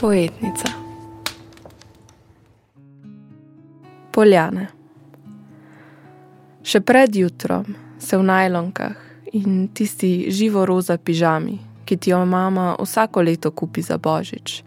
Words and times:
Poetnica. 0.00 0.68
Poljane. 4.16 4.62
Še 6.64 6.80
pred 6.80 7.16
jutrom 7.20 7.74
se 8.00 8.16
v 8.16 8.24
najlonkah 8.24 8.94
in 9.36 9.66
tisti 9.76 10.30
živo 10.32 10.62
roza 10.64 10.96
pižami, 10.96 11.58
ki 11.84 11.98
ti 12.00 12.14
jo 12.14 12.22
mama 12.24 12.78
vsako 12.80 13.26
leto 13.28 13.52
kupi 13.52 13.84
za 13.84 13.98
božič, 14.00 14.62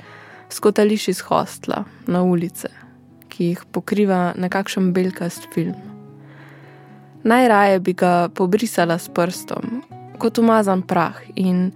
skotališ 0.53 1.07
iz 1.15 1.23
hostla 1.25 1.81
na 2.05 2.21
ulice, 2.21 2.69
ki 3.33 3.47
jih 3.55 3.63
pokriva 3.73 4.35
nekakšen 4.37 4.91
belkast 4.93 5.49
film. 5.55 5.81
Najraje 7.25 7.81
bi 7.81 7.97
ga 7.97 8.29
pobrisala 8.29 8.99
s 9.01 9.09
prstom, 9.09 9.81
kot 10.21 10.37
umazan 10.37 10.85
prah 10.85 11.17
in 11.33 11.71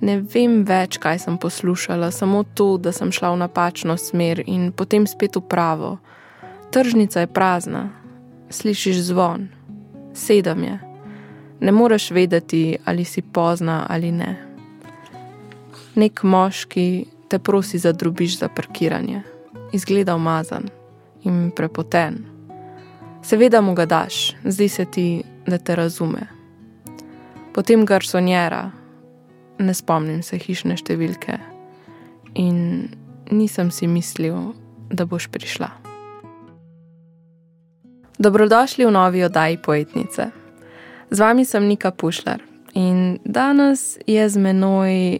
ne 0.00 0.18
vem 0.34 0.62
več, 0.64 0.98
kaj 0.98 1.18
sem 1.24 1.38
poslušala, 1.38 2.10
samo 2.10 2.44
to, 2.54 2.76
da 2.78 2.92
sem 2.92 3.12
šla 3.12 3.32
v 3.34 3.40
napačno 3.44 3.96
smer 3.98 4.42
in 4.46 4.70
potem 4.72 5.06
spet 5.06 5.36
v 5.36 5.42
pravo. 5.48 5.98
Tržnica 6.70 7.24
je 7.24 7.30
prazna, 7.32 7.88
slišiš 8.50 9.00
zvon, 9.10 9.48
sedem 10.14 10.64
je. 10.64 10.76
Ne 11.60 11.72
moreš 11.72 12.10
vedeti, 12.14 12.78
ali 12.84 13.04
si 13.04 13.22
pozna 13.22 13.86
ali 13.88 14.12
ne. 14.12 14.36
Nek 15.98 16.22
moški 16.22 17.06
te 17.28 17.38
prosi 17.38 17.78
za 17.78 17.92
drubiš 17.92 18.38
za 18.38 18.48
parkiranje, 18.48 19.22
izgleda 19.72 20.14
umazan 20.14 20.68
in 21.24 21.50
prepoten. 21.50 22.24
Seveda 23.22 23.60
mu 23.60 23.74
ga 23.74 23.86
daš, 23.86 24.36
zdi 24.44 24.68
se 24.68 24.84
ti, 24.84 25.22
da 25.46 25.58
te 25.58 25.74
razume. 25.76 26.28
Potem 27.54 27.84
garsonjera, 27.84 28.70
ne 29.58 29.74
spomnim 29.74 30.22
se 30.22 30.38
hišne 30.38 30.76
številke 30.78 31.38
in 32.38 32.88
nisem 33.30 33.70
si 33.70 33.86
mislil, 33.90 34.54
da 34.90 35.04
boš 35.04 35.28
prišla. 35.32 35.68
Dobrodošli 38.18 38.86
v 38.86 38.90
novi 38.90 39.22
oddaji 39.24 39.58
Poetnice. 39.62 40.30
Z 41.10 41.18
vami 41.20 41.44
sem 41.44 41.68
Nika 41.68 41.90
Pušlar 41.90 42.42
in 42.74 43.18
danes 43.24 43.98
je 44.06 44.28
z 44.28 44.36
menoj 44.36 45.18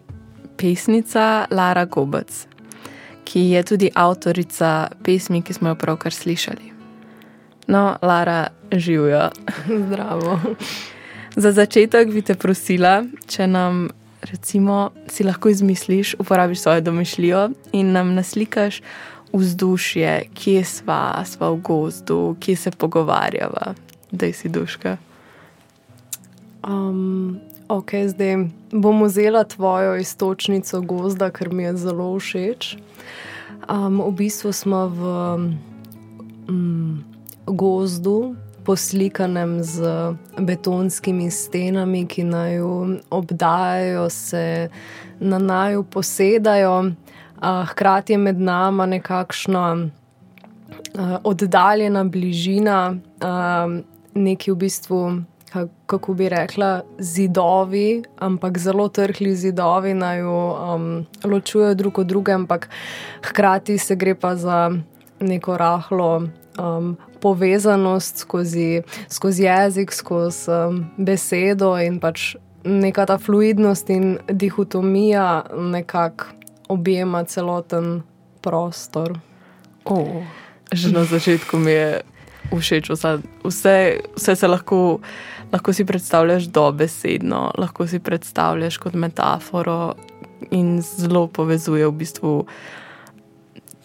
pesnica 0.59 1.47
Lara 1.50 1.84
Gobec, 1.84 2.47
ki 3.25 3.55
je 3.55 3.62
tudi 3.62 3.89
avtorica 3.94 4.91
pesmi, 5.05 5.42
ki 5.42 5.55
smo 5.55 5.72
jo 5.72 5.78
pravkar 5.78 6.12
slišali. 6.12 6.72
No, 7.69 7.97
Lara, 8.03 8.48
živijo. 8.72 9.31
Zdravo. 9.86 10.41
Za 11.36 11.53
začetek 11.53 12.11
bi 12.11 12.22
te 12.22 12.34
prosila, 12.34 13.05
če 13.27 13.47
nam 13.47 13.89
recimo, 14.23 14.91
si 15.07 15.25
lahko 15.25 15.49
izmisliš, 15.49 16.15
uporabiš 16.19 16.61
svojo 16.61 16.81
domišljijo 16.81 17.51
in 17.73 17.93
nam 17.93 18.15
naslikaš 18.15 18.81
vzdušje, 19.33 20.23
kje 20.35 20.65
sva, 20.65 21.25
sva 21.27 21.51
v 21.51 21.61
gozdu, 21.61 22.37
kje 22.41 22.57
se 22.57 22.71
pogovarjava, 22.71 23.75
da 24.11 24.33
si 24.33 24.49
duška. 24.49 24.97
Um, 26.69 27.41
ok, 27.69 27.91
zdaj 28.07 28.37
bom 28.73 29.03
vzela 29.03 29.45
tvojo 29.45 29.97
istočnico 29.97 30.81
gozda, 30.81 31.31
ker 31.31 31.53
mi 31.53 31.63
je 31.63 31.77
zelo 31.77 32.19
všeč. 32.19 32.77
Um, 33.69 34.01
v 34.01 34.13
bistvu 34.17 34.53
smo 34.53 34.89
v 34.89 35.03
um, 36.49 37.05
gozdu, 37.47 38.37
poslikanem 38.69 39.63
z 39.65 39.81
betonskimi 40.37 41.31
stenami, 41.33 42.05
ki 42.05 42.27
naj 42.29 42.59
obdajajo, 43.11 44.11
se 44.13 44.69
na 45.21 45.39
naju 45.39 45.87
posedajo. 45.89 46.93
Hkrati 47.41 48.12
je 48.12 48.19
med 48.19 48.41
nami 48.41 48.87
nekakšna 48.87 49.65
oddaljena 51.25 52.05
bližina, 52.05 52.97
neki 54.15 54.53
v 54.53 54.57
bistvu. 54.57 55.03
Kako 55.89 56.12
bi 56.12 56.28
rekla, 56.28 56.83
zidovi, 57.01 58.03
ampak 58.21 58.59
zelo 58.61 58.91
trhli 58.93 59.33
zidovi 59.33 59.95
naj 59.97 60.19
jo 60.21 60.41
ločujejo 61.25 61.75
drug 61.75 61.99
od 61.99 62.07
druge, 62.07 62.33
ampak 62.37 62.69
hkrati 63.25 63.78
se 63.78 63.97
gre 63.97 64.12
pa 64.15 64.34
za 64.37 64.69
neko 65.21 65.57
rahlo 65.57 66.28
um, 66.59 66.97
povezanost 67.21 68.25
skozi, 68.25 68.83
skozi 69.09 69.45
jezik, 69.45 69.93
skozi 69.93 70.51
um, 70.51 70.84
besedo 70.97 71.77
in 71.83 72.01
pač 72.01 72.34
neka 72.65 73.06
ta 73.06 73.19
fluidnost 73.19 73.91
in 73.91 74.19
dihotomija 74.29 75.45
nekako 75.57 76.25
objema 76.69 77.25
celoten 77.25 78.03
prostor. 78.41 79.19
Oh, 79.84 80.23
že 80.73 80.93
na 80.93 81.05
začetku 81.05 81.57
mi 81.59 81.73
je 81.73 82.01
všeč, 82.53 82.91
vse, 82.91 83.19
vse, 83.45 83.77
vse 84.17 84.37
se 84.37 84.49
lahko, 84.49 85.01
lahko 85.53 85.73
si 85.73 85.84
predstavljaš 85.84 86.49
dobesedno, 86.53 87.53
lahko 87.59 87.87
si 87.87 87.99
predstavljaš 87.99 88.78
kot 88.78 88.95
metaforo 88.95 89.95
in 90.51 90.78
zelo 90.83 91.27
povezuje 91.27 91.87
v 91.87 91.93
bistvu 91.93 92.47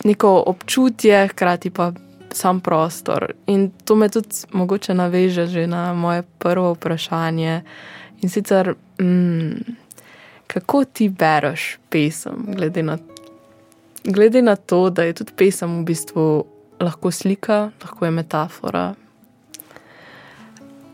neko 0.04 0.44
občutje, 0.48 1.28
hkrati 1.32 1.70
pa 1.70 1.92
sam 2.36 2.60
prostor. 2.60 3.32
In 3.48 3.72
to 3.86 3.96
me 3.96 4.10
tudi 4.10 4.36
mogoče 4.52 4.94
naveže 4.94 5.48
že 5.48 5.68
na 5.68 5.94
moje 5.94 6.24
prvo 6.40 6.74
vprašanje. 6.74 7.62
In 8.22 8.30
sicer, 8.30 8.76
mm, 9.02 9.76
kako 10.48 10.84
ti 10.84 11.10
bereš 11.10 11.78
pesem, 11.90 12.46
glede 12.56 12.84
na, 12.84 12.98
glede 14.04 14.42
na 14.42 14.56
to, 14.56 14.90
da 14.90 15.04
je 15.04 15.14
tudi 15.14 15.32
pesem 15.36 15.82
v 15.82 15.86
bistvu 15.86 16.46
lahko 16.80 17.12
slika, 17.12 17.72
lahko 17.82 18.06
je 18.06 18.12
metafora. 18.12 18.94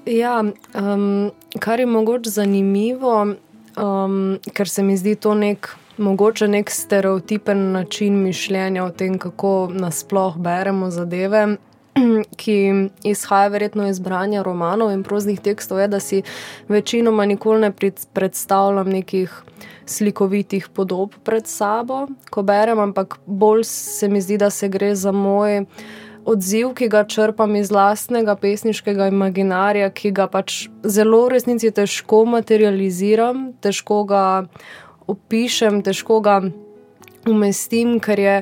Ja, 0.06 0.44
um, 0.74 1.32
kar 1.60 1.80
je 1.80 1.86
mogoče 1.86 2.30
zanimivo, 2.30 3.36
um, 3.78 4.40
ker 4.54 4.70
se 4.70 4.84
mi 4.84 4.98
zdi 4.98 5.16
to 5.16 5.34
nek 5.34 5.76
mogoče 6.00 6.48
nek 6.48 6.72
stereotipen 6.72 7.72
način 7.72 8.24
mišljenja 8.24 8.84
o 8.84 8.90
tem, 8.90 9.18
kako 9.20 9.70
nasplošno 9.74 10.42
beremo 10.42 10.90
zadeve. 10.90 11.48
Ki 12.38 12.56
izhaja 13.04 13.48
verjetno 13.48 13.88
iz 13.90 14.00
branja 14.00 14.42
romanov 14.44 14.92
in 14.92 15.04
proznih 15.04 15.40
tekstov, 15.40 15.80
je, 15.80 15.88
da 15.88 16.00
si 16.00 16.22
večinoma 16.68 17.26
nikoli 17.26 17.62
ne 17.62 17.72
predstavljam 18.14 18.90
nekih 18.90 19.42
slikovitih 19.86 20.70
podob 20.74 21.16
pred 21.24 21.48
sabo, 21.48 22.08
ko 22.30 22.42
berem, 22.42 22.80
ampak 22.80 23.18
bolj 23.26 23.64
se 23.64 24.08
mi 24.08 24.22
zdi, 24.22 24.38
da 24.38 24.50
se 24.50 24.70
gre 24.70 24.96
za 24.96 25.12
moj 25.12 25.66
odziv, 26.26 26.74
ki 26.78 26.90
ga 26.90 27.04
črpam 27.08 27.56
iz 27.56 27.72
lastnega 27.72 28.36
pesniškega 28.36 29.08
imaginarja, 29.10 29.90
ki 29.90 30.12
ga 30.12 30.28
pač 30.28 30.68
zelo 30.84 31.26
v 31.26 31.34
resnici 31.36 31.72
težko 31.72 32.24
materializiram, 32.30 33.50
težko 33.64 34.04
ga 34.10 34.24
opišem, 35.14 35.82
težko 35.86 36.20
ga 36.26 36.40
umestim, 37.30 37.98
ker 38.04 38.20
je 38.20 38.36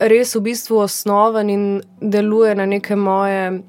res 0.00 0.34
v 0.36 0.44
bistvu 0.50 0.84
osnoven 0.84 1.50
in 1.50 1.64
deluje 2.00 2.54
na 2.54 2.66
neke 2.68 2.96
moje 2.96 3.62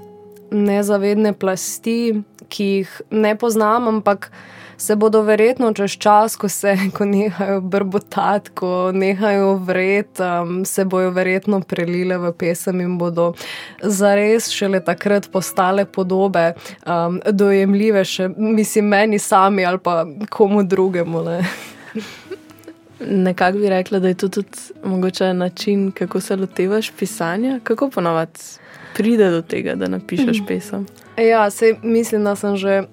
nezavedne 0.52 1.34
plasti, 1.34 2.24
ki 2.48 2.64
jih 2.64 2.94
ne 3.12 3.36
poznam, 3.36 3.88
ampak 3.88 4.32
se 4.78 4.96
bodo 4.96 5.22
verjetno 5.26 5.72
čez 5.74 5.98
čas, 5.98 6.36
ko 6.36 6.50
se 6.50 6.76
ko 6.96 7.06
nehajo 7.06 7.62
brbotati, 7.62 8.52
ko 8.56 8.92
nehajo 8.94 9.56
vred, 9.56 10.22
um, 10.22 10.66
se 10.66 10.86
bojo 10.86 11.12
verjetno 11.12 11.62
prelile 11.62 12.18
v 12.18 12.32
pesem 12.38 12.82
in 12.82 12.98
bodo 12.98 13.34
zares 13.82 14.52
šele 14.54 14.84
takrat 14.86 15.32
postale 15.32 15.86
podobe, 15.86 16.54
um, 16.86 17.20
dojemljive 17.32 18.06
še, 18.06 18.30
mislim, 18.38 18.94
meni 18.94 19.20
sami 19.20 19.66
ali 19.66 19.82
pa 19.84 20.06
komu 20.30 20.64
drugemu. 20.64 21.24
Ne. 21.24 21.42
Nekako 23.00 23.58
bi 23.58 23.70
rekla, 23.70 24.00
da 24.00 24.08
je 24.08 24.14
to 24.14 24.30
tudi 24.30 24.58
mogoče 24.84 25.34
način, 25.34 25.92
kako 25.92 26.20
se 26.20 26.36
lotevaš 26.36 26.92
pisanja, 27.00 27.60
kako 27.64 27.90
ponovadi 27.90 28.40
pride 28.98 29.30
do 29.30 29.42
tega, 29.42 29.76
da 29.76 29.88
napišeš 29.88 30.42
pesem. 30.48 30.86
Ja, 31.18 31.50
se, 31.50 31.76
mislim, 31.84 32.24
da 32.24 32.36
sem 32.36 32.58
že 32.58 32.84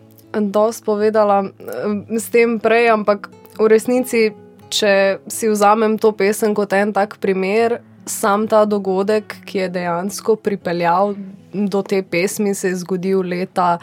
dosti 0.41 0.85
povedala 0.85 1.45
eh, 1.45 2.19
s 2.19 2.31
tem 2.31 2.59
prej, 2.61 2.91
ampak 2.91 3.31
v 3.59 3.69
resnici, 3.71 4.33
če 4.69 5.19
si 5.29 5.49
vzamem 5.49 5.99
to 5.99 6.13
pesem 6.13 6.55
kot 6.55 6.73
en 6.73 6.93
tak 6.93 7.19
primer, 7.23 7.79
sam 8.07 8.49
ta 8.49 8.65
dogodek, 8.65 9.37
ki 9.47 9.59
je 9.59 9.69
dejansko 9.79 10.37
pripeljal 10.37 11.15
do 11.55 11.83
te 11.83 12.03
pesmi, 12.03 12.55
se 12.55 12.69
je 12.69 12.81
zgodil 12.83 13.23
leta 13.23 13.79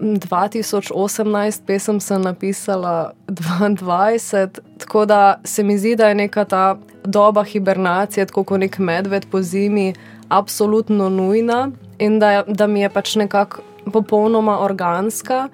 2018, 0.00 1.62
pesem 1.66 2.00
sem 2.00 2.22
napisala 2.22 3.12
22, 3.28 4.60
tako 4.78 5.06
da 5.06 5.40
se 5.44 5.62
mi 5.62 5.78
zdi, 5.78 5.96
da 5.96 6.08
je 6.08 6.14
neka 6.14 6.44
ta 6.44 6.78
doba 7.04 7.44
hibernacije, 7.44 8.26
tako 8.26 8.44
kot 8.44 8.60
nek 8.60 8.78
medved 8.78 9.26
po 9.30 9.42
zimi, 9.42 9.94
absolutno 10.28 11.08
nujna 11.08 11.70
in 11.98 12.18
da, 12.18 12.42
da 12.48 12.66
mi 12.66 12.80
je 12.80 12.88
pač 12.88 13.16
nekako 13.16 13.62
popolnoma 13.92 14.60
organska. 14.60 15.48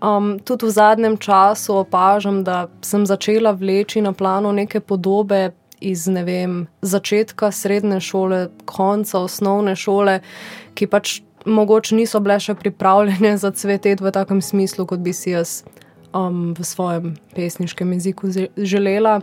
Um, 0.00 0.38
tudi 0.44 0.66
v 0.66 0.70
zadnjem 0.70 1.16
času 1.16 1.76
opažam, 1.76 2.44
da 2.44 2.68
sem 2.82 3.06
začela 3.06 3.52
vleči 3.52 4.00
na 4.00 4.12
plano 4.12 4.52
neke 4.52 4.80
podobe 4.80 5.50
iz 5.80 6.06
vem, 6.06 6.66
začetka 6.82 7.50
srednje 7.50 8.00
šole, 8.00 8.48
konca 8.64 9.18
osnovne 9.18 9.76
šole, 9.76 10.20
ki 10.74 10.86
pač 10.86 11.20
mogoče 11.46 11.96
niso 11.96 12.20
bile 12.20 12.38
še 12.40 12.54
pripravljene 12.54 13.36
za 13.40 13.50
cvetet 13.50 14.00
v 14.00 14.12
takem 14.12 14.40
smislu, 14.42 14.86
kot 14.86 15.00
bi 15.04 15.12
si 15.16 15.34
jaz 15.34 15.62
um, 16.12 16.54
v 16.58 16.64
svojem 16.66 17.14
pesniškem 17.34 17.92
jeziku 17.92 18.30
želela. 18.56 19.20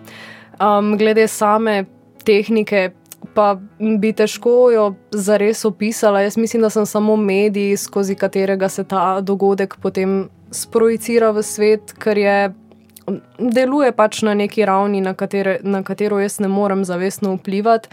Um, 0.61 0.95
glede 0.97 1.27
same 1.27 1.85
tehnike, 2.25 2.91
pa 3.33 3.55
bi 3.79 4.13
težko 4.13 4.71
jo 4.73 4.85
zares 5.11 5.65
opisala. 5.65 6.21
Jaz 6.25 6.37
mislim, 6.37 6.61
da 6.61 6.69
sem 6.69 6.85
samo 6.85 7.15
medij, 7.15 7.77
skozi 7.77 8.15
katerega 8.15 8.69
se 8.69 8.83
ta 8.83 9.21
dogodek 9.21 9.77
potem 9.81 10.29
sprojicira 10.51 11.31
v 11.31 11.43
svet, 11.43 11.93
ker 11.99 12.17
je 12.17 12.37
deluje 13.39 13.91
pač 13.95 14.21
na 14.21 14.33
neki 14.33 14.65
ravni, 14.65 15.01
na, 15.01 15.13
katere, 15.13 15.57
na 15.63 15.83
katero 15.83 16.19
jaz 16.19 16.39
ne 16.43 16.49
morem 16.51 16.83
zavestno 16.85 17.35
vplivati. 17.37 17.89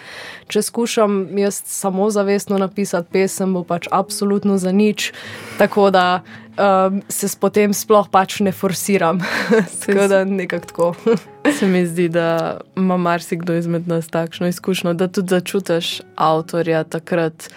Če 0.51 0.63
skušam 0.63 1.39
jaz 1.39 1.61
samo 1.71 2.11
zavestno 2.11 2.59
napisati 2.59 3.13
pesem, 3.13 3.55
bo 3.55 3.63
pač 3.65 3.87
absolutno 3.91 4.59
za 4.59 4.73
nič. 4.73 5.13
Tako 5.59 5.91
da 5.95 6.23
um, 6.59 7.03
se 7.09 7.31
potem 7.41 7.75
sploh 7.75 8.09
pač 8.11 8.41
ne 8.41 8.53
forsiram. 8.53 9.23
Tako 9.87 10.09
da 10.11 10.25
nekako 10.25 10.67
tako. 10.67 10.95
se 11.59 11.67
mi 11.67 11.87
zdi, 11.87 12.09
da 12.09 12.61
ima 12.77 12.97
marsikdo 12.97 13.55
izmed 13.55 13.89
nas 13.89 14.09
takšno 14.09 14.51
izkušnjo, 14.51 14.95
da 14.95 15.09
tudi 15.09 15.31
začutiš 15.31 16.01
avtorja 16.17 16.85
takrat. 16.85 17.51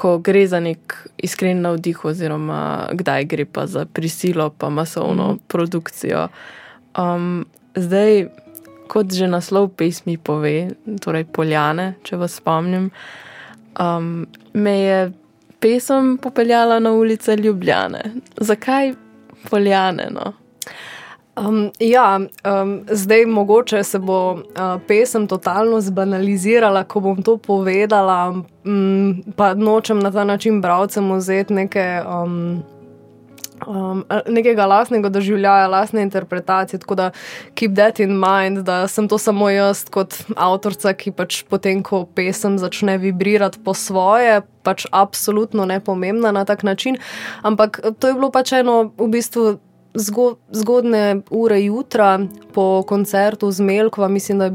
Ko 0.00 0.16
gre 0.18 0.46
za 0.48 0.60
nek 0.64 0.94
iskren 1.20 1.60
navdih, 1.60 2.04
oziroma 2.04 2.88
kdaj 2.96 3.24
gre 3.28 3.44
pa 3.44 3.66
za 3.66 3.84
prisilo, 3.84 4.48
pa 4.50 4.70
masovno 4.70 5.32
mm. 5.32 5.38
produkcijo. 5.48 6.28
Um, 6.98 7.46
zdaj, 7.74 8.28
kot 8.90 9.12
že 9.14 9.30
naslov 9.30 9.70
pesmi 9.78 10.18
pove, 10.18 10.70
torej 11.02 11.28
Poljane, 11.30 11.94
če 12.02 12.18
vas 12.18 12.34
spomnim, 12.40 12.90
um, 13.78 14.26
me 14.52 14.74
je 14.80 14.98
pesem 15.60 16.16
popeljala 16.18 16.80
na 16.80 16.92
ulice 16.92 17.36
Ljubljane. 17.36 18.02
Zakaj 18.36 18.94
Poljane? 19.50 20.08
No? 20.10 20.32
Um, 21.38 21.70
ja, 21.78 22.18
um, 22.18 22.80
zdaj 22.90 23.26
mogoče 23.26 23.84
se 23.84 23.98
bo 23.98 24.32
uh, 24.32 24.42
pesem 24.88 25.28
totalno 25.28 25.80
zbanalizirala, 25.80 26.84
ko 26.84 27.00
bom 27.00 27.22
to 27.22 27.36
povedala, 27.36 28.42
um, 28.64 29.22
pa 29.36 29.54
nočem 29.54 30.00
na 30.00 30.10
ta 30.10 30.24
način 30.24 30.60
bralcem 30.60 31.12
vzeti 31.12 31.54
neke. 31.54 32.02
Um, 32.06 32.62
um, 33.66 34.04
nekega 34.28 34.66
lastnega 34.66 35.08
doživljaja, 35.08 35.68
lastne 35.68 36.02
interpretacije. 36.02 36.80
Tako 36.80 36.94
da 36.94 37.10
keep 37.54 37.74
that 37.74 38.00
in 38.00 38.18
mind, 38.18 38.64
da 38.66 38.88
sem 38.88 39.08
to 39.08 39.18
samo 39.18 39.50
jaz 39.50 39.84
kot 39.90 40.14
avtorica, 40.36 40.94
ki 40.94 41.12
pač 41.16 41.42
potem, 41.48 41.82
ko 41.82 42.04
pesem 42.14 42.58
začne 42.58 42.98
vibrirati 42.98 43.60
po 43.64 43.74
svoje, 43.74 44.40
pač 44.62 44.86
absolutno 44.92 45.64
nepomembna 45.64 46.32
na 46.32 46.44
tak 46.44 46.62
način. 46.62 46.98
Ampak 47.42 47.80
to 47.98 48.08
je 48.08 48.14
bilo 48.14 48.30
pač 48.30 48.52
eno 48.52 48.92
v 48.98 49.10
bistvu. 49.16 49.58
Zgodne 50.54 51.24
ure 51.34 51.56
jutra 51.58 52.20
po 52.54 52.84
koncertu 52.86 53.50
z 53.50 53.58
Melkova, 53.60 54.06
mislim, 54.08 54.38
da 54.38 54.52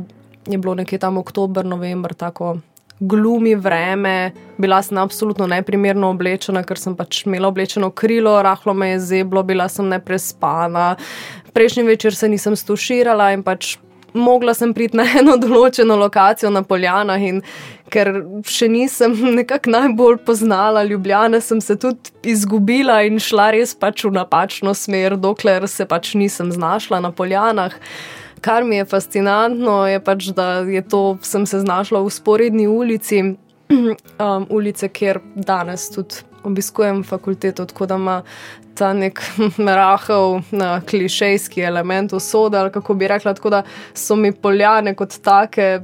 je 0.47 0.57
bilo 0.57 0.75
nekje 0.79 0.95
tam 1.03 1.17
oktober, 1.17 1.65
november, 1.65 2.13
tako 2.13 2.55
glumi 2.99 3.55
vreme, 3.55 4.31
bila 4.57 4.81
sem 4.81 4.97
absolutno 4.97 5.47
neprimerno 5.47 6.09
oblečena, 6.09 6.63
ker 6.63 6.79
sem 6.79 6.95
pač 6.95 7.25
imela 7.25 7.49
oblečeno 7.51 7.91
krilo, 7.91 8.37
rahlo 8.43 8.73
me 8.73 8.93
je 8.93 8.99
zeblo, 8.99 9.43
bila 9.43 9.67
sem 9.69 9.89
neprespana. 9.89 10.95
Prejšnji 11.53 11.83
večer 11.83 12.15
se 12.15 12.29
nisem 12.29 12.55
stuširala 12.55 13.31
in 13.33 13.43
pač 13.43 13.77
mogla 14.15 14.53
sem 14.53 14.73
priti 14.73 14.97
na 14.97 15.03
eno 15.19 15.35
določeno 15.37 15.97
lokacijo 15.99 16.49
na 16.49 16.63
Poljanah. 16.63 17.21
In 17.21 17.41
ker 17.91 18.11
še 18.47 18.69
nisem 18.71 19.15
nekako 19.39 19.75
najbolj 19.75 20.19
poznala 20.27 20.83
Ljubljana, 20.87 21.41
sem 21.43 21.61
se 21.61 21.75
tudi 21.75 22.15
izgubila 22.31 23.01
in 23.05 23.19
šla 23.19 23.51
res 23.57 23.75
pač 23.75 24.05
v 24.07 24.15
napačno 24.15 24.73
smer, 24.73 25.19
dokler 25.19 25.67
se 25.67 25.85
pač 25.85 26.15
nisem 26.15 26.53
znašla 26.55 27.03
na 27.03 27.11
Poljanah 27.11 27.75
kar 28.45 28.63
mi 28.63 28.75
je 28.75 28.85
fascinantno, 28.85 29.87
je 29.89 29.99
pač, 30.03 30.29
da 30.37 30.59
je 30.69 30.81
to, 30.85 31.17
sem 31.25 31.47
se 31.49 31.59
znašla 31.59 32.03
v 32.05 32.11
sporedni 32.13 32.67
ulici, 32.67 33.23
um, 33.73 34.45
ulice, 34.53 34.89
kjer 34.93 35.19
danes 35.35 35.89
tudi 35.89 36.21
obiskujem 36.45 37.01
fakulteto, 37.03 37.65
tako 37.65 37.87
da 37.89 37.97
ima 37.97 38.19
ta 38.77 38.91
nek 38.93 39.21
rahel, 39.79 40.43
na 40.51 40.77
klišejski 40.81 41.65
element 41.65 42.13
usoda, 42.13 42.61
ali 42.61 42.71
kako 42.71 42.93
bi 42.93 43.07
rekla, 43.07 43.33
tako 43.33 43.49
da 43.49 43.63
so 43.93 44.15
mi 44.15 44.31
poljane 44.31 44.93
kot 44.95 45.17
take 45.25 45.79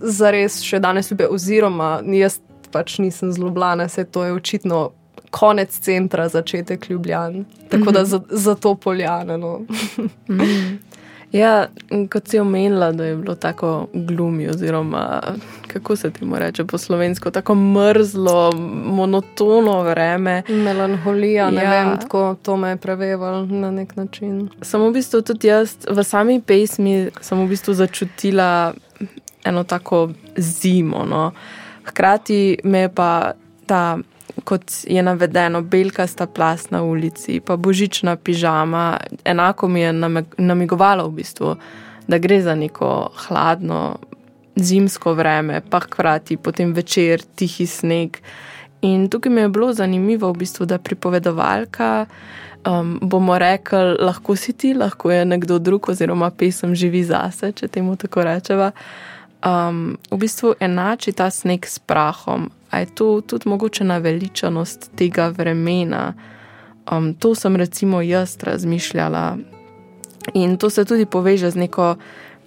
zares 0.00 0.62
še 0.62 0.78
danes 0.78 1.10
ljube, 1.10 1.26
oziroma 1.26 1.96
jaz 2.14 2.38
pač 2.70 3.00
nisem 3.02 3.32
zlobljena, 3.32 3.88
se 3.88 4.04
to 4.04 4.24
je 4.24 4.32
očitno. 4.32 4.90
Konec 5.34 5.72
centra, 5.82 6.28
začetek 6.30 6.84
Ljubljana. 6.90 7.40
Tako 7.68 7.90
da 7.90 8.04
mhm. 8.04 8.08
za, 8.08 8.20
za 8.30 8.54
to 8.54 8.74
poljano. 8.74 9.36
No. 9.36 9.60
Mhm. 10.30 10.93
Ja, 11.34 11.66
kot 12.12 12.28
si 12.28 12.38
omenila, 12.38 12.92
da 12.92 13.04
je 13.04 13.16
bilo 13.16 13.34
tako 13.34 13.86
glumi, 13.92 14.48
oziroma 14.48 15.22
kako 15.66 15.96
se 15.96 16.10
ti 16.10 16.24
mu 16.24 16.38
reče 16.38 16.64
po 16.64 16.78
slovensko, 16.78 17.30
tako 17.30 17.54
mrzlo, 17.54 18.52
monotono 18.84 19.82
vreme. 19.82 20.42
Melanholija, 20.48 21.50
ne 21.50 21.64
ja. 21.64 21.70
vem, 21.70 21.98
tako 22.00 22.36
to 22.42 22.56
me 22.56 22.68
je 22.68 22.76
prevevalo 22.76 23.46
na 23.46 23.70
nek 23.70 23.96
način. 23.96 24.48
Samo 24.62 24.88
v 24.88 24.92
bistvu 24.92 25.22
tudi 25.22 25.48
jaz 25.48 25.76
v 25.90 26.04
sami 26.04 26.40
pesmi 26.40 27.10
sem 27.20 27.44
v 27.44 27.48
bistvu 27.48 27.74
začutila 27.74 28.74
eno 29.44 29.64
tako 29.64 30.10
zimo. 30.36 31.04
No. 31.04 31.32
Hkrati 31.84 32.58
me 32.64 32.78
je 32.78 32.94
pa 32.94 33.32
ta 33.66 33.98
kot 34.44 34.64
je 34.86 35.02
navedeno, 35.02 35.62
belkasta 35.62 36.26
plast 36.26 36.70
na 36.70 36.82
ulici, 36.82 37.40
pa 37.40 37.56
božična 37.56 38.16
pižama, 38.16 38.96
enako 39.24 39.68
mi 39.68 39.80
je 39.80 39.92
namigovalo, 40.36 41.08
v 41.08 41.20
bistvu, 41.20 41.56
da 42.06 42.18
gre 42.18 42.42
za 42.42 42.54
neko 42.54 43.10
hladno 43.26 43.98
zimsko 44.56 45.14
vreme, 45.14 45.62
pa 45.70 45.80
hkrati 45.80 46.36
potem 46.36 46.72
večer, 46.72 47.22
tihi 47.34 47.66
sneg. 47.66 48.18
In 48.82 49.08
tukaj 49.08 49.32
mi 49.32 49.40
je 49.40 49.48
bilo 49.48 49.72
zanimivo, 49.72 50.32
v 50.32 50.38
bistvu, 50.44 50.66
da 50.66 50.78
pripovedovalka. 50.78 52.06
Um, 52.64 52.98
bomo 53.02 53.38
rekli, 53.38 53.96
lahko 54.00 54.36
si 54.36 54.52
ti, 54.52 54.74
lahko 54.74 55.10
je 55.10 55.24
nekdo 55.24 55.58
drug, 55.58 55.88
oziroma 55.88 56.30
pesem 56.30 56.74
živi 56.74 57.04
zase, 57.04 57.52
če 57.52 57.68
temu 57.68 57.96
tako 57.96 58.24
rečeva. 58.24 58.70
Um, 59.44 59.98
v 60.10 60.16
bistvu 60.16 60.54
enači 60.60 61.12
ta 61.12 61.30
sneg 61.30 61.66
s 61.66 61.78
prahom, 61.78 62.50
A 62.74 62.78
je 62.78 62.86
to 62.86 63.20
tudi 63.20 63.48
mogoče 63.48 63.84
naveličanost 63.84 64.90
tega 64.96 65.28
vremena? 65.28 66.14
Um, 66.92 67.14
to 67.14 67.34
sem 67.34 67.56
recimo 67.56 68.02
jaz 68.02 68.36
razmišljala. 68.42 69.36
In 70.34 70.56
to 70.56 70.70
se 70.70 70.84
tudi 70.84 71.06
poveže 71.06 71.50
z 71.50 71.56
neko 71.56 71.96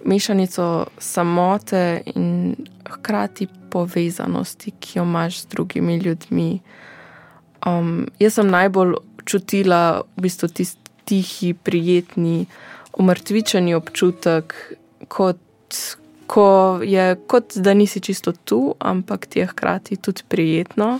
mešanico 0.04 0.86
samote 0.98 2.02
in 2.14 2.56
hkrati 2.90 3.46
povezanosti, 3.70 4.70
ki 4.80 4.98
jo 4.98 5.04
imaš 5.04 5.40
z 5.40 5.46
drugimi 5.46 5.96
ljudmi. 5.96 6.60
Um, 7.66 8.08
jaz 8.18 8.34
sem 8.34 8.50
najbolj 8.50 8.94
čutila 9.24 10.02
v 10.16 10.22
bistvu 10.22 10.48
tisti 10.48 10.88
tihi, 11.04 11.54
prijetni, 11.54 12.46
umrtvičeni 12.98 13.74
občutek, 13.74 14.54
kot 15.08 15.40
ko 16.28 16.80
je 16.84 17.16
kot 17.26 17.56
da 17.56 17.74
nisi 17.74 18.00
čisto 18.00 18.32
tu, 18.32 18.74
ampak 18.78 19.26
ti 19.26 19.38
je 19.38 19.46
hkrati 19.46 19.96
tudi 19.96 20.22
prijetno 20.28 20.98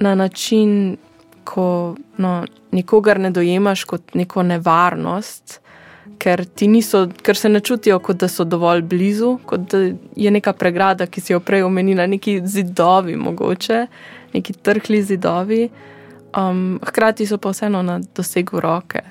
na 0.00 0.14
način, 0.14 0.96
ko 1.44 1.96
no, 2.16 2.44
nikogar 2.72 3.20
ne 3.20 3.30
dojemaš 3.30 3.84
kot 3.84 4.14
neko 4.14 4.42
nevarnost. 4.42 5.60
Ker, 6.18 6.42
niso, 6.60 7.06
ker 7.22 7.36
se 7.36 7.48
ne 7.48 7.60
čutijo, 7.60 8.00
kot 8.02 8.16
da 8.18 8.28
so 8.28 8.44
dovolj 8.44 8.82
blizu, 8.82 9.36
kot 9.46 9.68
da 9.70 9.78
je 10.16 10.30
neka 10.30 10.52
pregrada, 10.52 11.06
ki 11.06 11.20
si 11.20 11.32
jo 11.32 11.40
prej 11.40 11.62
omenila, 11.62 12.06
neki 12.06 12.40
zidovi, 12.44 13.14
mogoče 13.16 13.84
neki 14.32 14.52
trhli 14.52 15.02
zidovi, 15.02 15.68
um, 16.36 16.80
hkrati 16.84 17.26
so 17.26 17.38
pa 17.38 17.52
vseeno 17.54 17.82
na 17.82 18.00
dosegu 18.16 18.60
roke. 18.60 19.04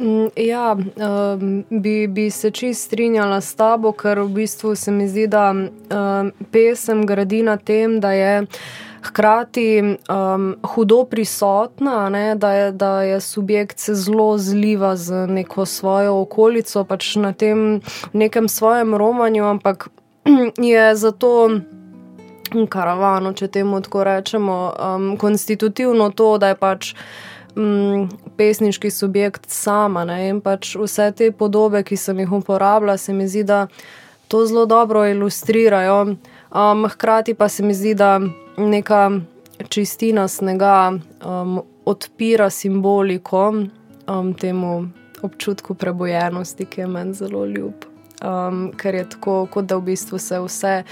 Mm, 0.00 0.28
ja, 0.36 0.76
um, 0.76 1.64
bi, 1.70 2.06
bi 2.06 2.30
se 2.30 2.50
čist 2.50 2.86
strinjala 2.86 3.40
s 3.40 3.54
tabo, 3.54 3.92
ker 3.92 4.20
v 4.20 4.28
bistvu 4.28 4.72
se 4.76 4.92
mi 4.92 5.08
zdi, 5.08 5.26
da 5.28 5.50
um, 5.52 6.30
pesem 6.52 7.02
gradi 7.06 7.42
na 7.42 7.56
tem, 7.56 7.98
da 8.00 8.12
je 8.12 8.46
hkrati 9.02 9.82
um, 9.84 10.54
hudo 10.72 11.04
prisotna, 11.04 12.08
ne, 12.08 12.34
da, 12.34 12.52
je, 12.52 12.72
da 12.72 13.02
je 13.02 13.20
subjekt 13.20 13.78
se 13.78 13.94
zelo 13.94 14.38
zliva 14.38 14.96
z 14.96 15.26
neko 15.26 15.66
svojo 15.66 16.20
okolico, 16.20 16.84
pač 16.84 17.16
na 17.16 17.32
tem 17.32 17.80
nekem 18.12 18.48
svojem 18.48 18.94
romanju, 18.94 19.44
ampak 19.44 19.88
je 20.72 20.94
zato. 20.96 21.50
Karavano, 22.68 23.30
če 23.32 23.46
temu 23.48 23.78
tako 23.80 24.04
rečemo, 24.04 24.54
um, 24.74 25.04
konstitutivno 25.16 26.08
to, 26.10 26.32
da 26.38 26.48
je 26.48 26.56
pač 26.58 26.88
mm, 27.56 28.08
pesniški 28.36 28.90
subjekt 28.90 29.50
sama. 29.50 30.04
Ne? 30.04 30.28
In 30.28 30.40
pač 30.40 30.74
vse 30.76 31.10
te 31.16 31.32
podobe, 31.32 31.82
ki 31.82 31.96
sem 31.96 32.18
jih 32.18 32.32
uporabljala, 32.32 32.96
se 32.98 33.12
mi 33.12 33.28
zdi, 33.28 33.44
da 33.44 33.66
to 34.28 34.44
zelo 34.46 34.66
dobro 34.66 35.06
ilustrirajo. 35.08 36.00
Um, 36.50 36.88
hkrati 36.88 37.34
pa 37.34 37.48
se 37.48 37.62
mi 37.62 37.74
zdi, 37.74 37.94
da 37.94 38.20
neka 38.56 39.10
čistina 39.68 40.28
snega 40.28 40.92
um, 40.92 41.60
odpira 41.84 42.50
simboliko 42.50 43.54
um, 44.06 44.34
temu 44.34 44.88
občutku 45.22 45.74
prebojenosti, 45.74 46.64
ki 46.64 46.80
je 46.80 46.86
meni 46.86 47.14
zelo 47.14 47.46
ljub. 47.46 47.72
Um, 48.24 48.72
ker 48.76 48.94
je 48.94 49.08
tako, 49.08 49.46
kot 49.50 49.64
da 49.64 49.76
v 49.76 49.82
bistvu 49.92 50.18
se 50.18 50.40
vse, 50.40 50.82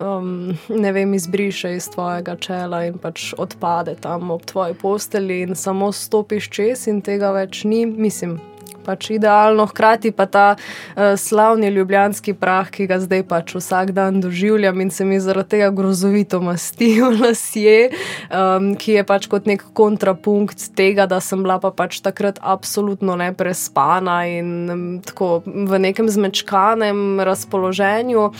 um, 0.00 0.56
ne 0.68 0.92
vem, 0.92 1.14
izbriše 1.14 1.76
iz 1.76 1.88
tvojega 1.90 2.36
čela 2.36 2.84
in 2.84 2.98
pač 2.98 3.32
odpade 3.38 3.96
tam 4.00 4.30
ob 4.30 4.44
tvoji 4.44 4.74
posteli, 4.74 5.40
in 5.46 5.54
samo 5.54 5.92
stopiš 5.92 6.50
čez, 6.50 6.86
in 6.90 7.00
tega 7.02 7.32
več 7.36 7.64
ni, 7.64 7.86
mislim, 7.86 8.38
pač 8.86 9.10
idealno, 9.10 9.66
hkrati 9.66 10.12
pa 10.14 10.28
ta 10.30 10.46
uh, 10.54 11.16
slavni 11.18 11.72
ljubljanski 11.74 12.36
prah, 12.38 12.70
ki 12.70 12.86
ga 12.86 13.00
zdaj 13.02 13.24
pač 13.26 13.56
vsak 13.58 13.90
dan 13.96 14.20
doživljam 14.22 14.80
in 14.84 14.92
se 14.94 15.04
mi 15.04 15.18
zaradi 15.20 15.56
tega 15.56 15.72
grozovito 15.74 16.40
masti 16.40 16.92
v 17.02 17.10
lasje, 17.18 17.90
um, 18.30 18.74
ki 18.78 19.00
je 19.00 19.06
pač 19.08 19.26
kot 19.32 19.50
nek 19.50 19.64
kontrapunkt 19.74 20.70
tega, 20.78 21.08
da 21.10 21.18
sem 21.20 21.42
bila 21.42 21.58
pa 21.62 21.72
pač 21.74 21.98
takrat 22.04 22.38
absolutno 22.42 23.18
neprespana 23.18 24.22
in 24.30 24.54
um, 24.70 24.86
tako 25.02 25.42
v 25.44 25.82
nekem 25.82 26.08
zmečkanem 26.12 27.20
razpoloženju. 27.26 28.30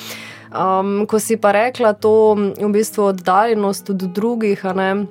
Um, 0.47 1.07
ko 1.11 1.19
si 1.19 1.37
pa 1.37 1.53
rekla 1.53 1.93
to, 1.93 2.35
v 2.61 2.71
bistvu 2.73 3.11
oddaljenost 3.11 3.91
od 3.91 4.03
drugih, 4.15 4.65
ne 4.75 5.07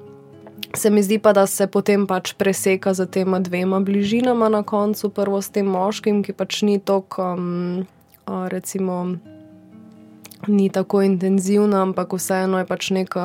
se 0.75 0.89
mi 0.89 1.03
zdi 1.03 1.19
pa, 1.19 1.33
da 1.33 1.47
se 1.47 1.67
potem 1.67 2.07
pač 2.07 2.33
preseka 2.33 2.93
za 2.93 3.05
tema 3.05 3.39
dvema 3.39 3.79
bližinama 3.79 4.49
na 4.49 4.63
koncu, 4.63 5.09
prvo 5.09 5.41
s 5.41 5.49
tem 5.49 5.65
moškim, 5.65 6.23
ki 6.23 6.33
pač 6.33 6.61
ni 6.61 6.79
tako, 6.79 7.35
um, 7.35 7.85
recimo 8.27 9.15
ni 10.47 10.69
tako 10.69 11.01
intenzivna, 11.01 11.81
ampak 11.81 12.13
vseeno 12.13 12.59
je 12.59 12.65
pač 12.65 12.89
nek 12.89 13.15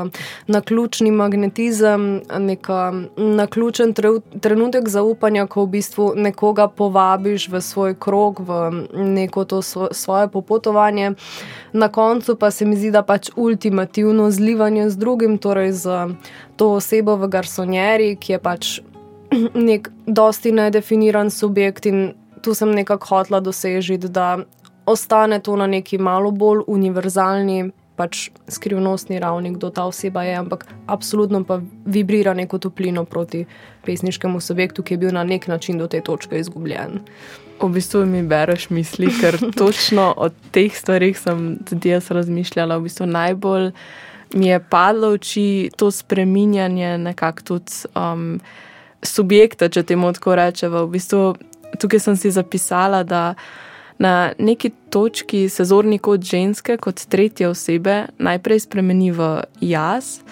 naključni 0.47 1.11
magnetizem, 1.11 2.21
nek 2.39 2.69
naključen 3.17 3.95
trenutek 4.41 4.89
zaupanja, 4.89 5.47
ko 5.47 5.65
v 5.65 5.73
bistvu 5.77 6.13
nekoga 6.17 6.69
povabiš 6.69 7.49
v 7.49 7.61
svoj 7.61 7.95
krog, 7.99 8.41
v 8.41 8.71
neko 8.95 9.45
to 9.45 9.63
svoje 9.63 10.29
popotovanje. 10.29 11.13
Na 11.73 11.89
koncu 11.89 12.37
pa 12.37 12.51
se 12.51 12.65
mi 12.65 12.77
zdi, 12.77 12.91
da 12.91 13.03
pač 13.03 13.31
ultimativno 13.37 14.31
zlivanje 14.31 14.91
z 14.91 14.97
drugim, 14.97 15.39
torej 15.39 15.73
z 15.73 16.07
to 16.57 16.73
osebo 16.79 17.17
v 17.17 17.29
garsonjeri, 17.29 18.17
ki 18.17 18.33
je 18.33 18.39
pač 18.39 18.81
nek 19.71 19.91
dosti 20.07 20.53
nedefiniran 20.53 21.31
subjekt 21.31 21.87
in 21.87 22.13
tu 22.43 22.55
sem 22.55 22.73
nekako 22.73 23.07
hotla 23.07 23.41
dosežiti, 23.41 24.09
da 24.09 24.39
ostane 24.91 25.41
to 25.41 25.57
na 25.57 25.67
neki 25.67 25.99
malo 25.99 26.31
bolj 26.31 26.65
univerzalni, 26.67 27.71
pač 28.01 28.31
skrivnostni 28.49 29.19
ravni, 29.21 29.53
kdo 29.53 29.69
ta 29.71 29.85
oseba 29.85 30.23
je, 30.25 30.37
ampak 30.41 30.65
absolutno 30.89 31.43
pa 31.45 31.59
vibrira 31.85 32.33
neko 32.35 32.59
toplino 32.59 33.05
proti 33.05 33.45
pesniškemu 33.85 34.41
subjektu, 34.41 34.83
ki 34.83 34.95
je 34.95 34.99
bil 34.99 35.13
na 35.13 35.25
nek 35.25 35.49
način 35.53 35.79
do 35.79 35.87
te 35.87 36.01
točke 36.01 36.41
izgubljen. 36.41 37.03
V 37.61 37.69
bistvu 37.69 38.07
mi 38.09 38.23
bereš 38.25 38.71
misli, 38.73 39.11
ker 39.21 39.37
točno 39.61 40.15
o 40.17 40.31
teh 40.51 40.73
stvarih 40.73 41.19
sem 41.19 41.59
tudi 41.69 41.93
jaz 41.93 42.09
razmišljala. 42.11 42.79
V 42.81 42.89
bistvu 42.89 43.07
najbolj 43.07 43.71
mi 44.35 44.49
je 44.49 44.61
padlo 44.61 45.11
v 45.11 45.21
oči 45.21 45.71
to 45.77 45.91
spreminjanje 45.91 46.97
nekako 46.99 47.43
tudi 47.43 47.85
um, 47.93 48.41
subjekta, 49.03 49.69
če 49.69 49.83
temu 49.83 50.13
tako 50.17 50.39
rečemo. 50.41 50.87
V 50.87 50.97
bistvu 50.97 51.25
tukaj 51.81 52.01
sem 52.01 52.17
si 52.17 52.33
zapisala, 52.33 53.03
da 53.05 53.35
na 54.01 54.33
neki 54.39 54.71
točki 54.91 55.49
se 55.49 55.65
zorni 55.65 55.99
kot 55.99 56.25
ženske, 56.25 56.77
kot 56.81 57.05
tretje 57.09 57.49
osebe, 57.49 58.07
najprej 58.19 58.65
spremeni 58.65 59.11
v 59.13 59.43
jaz, 59.61 60.23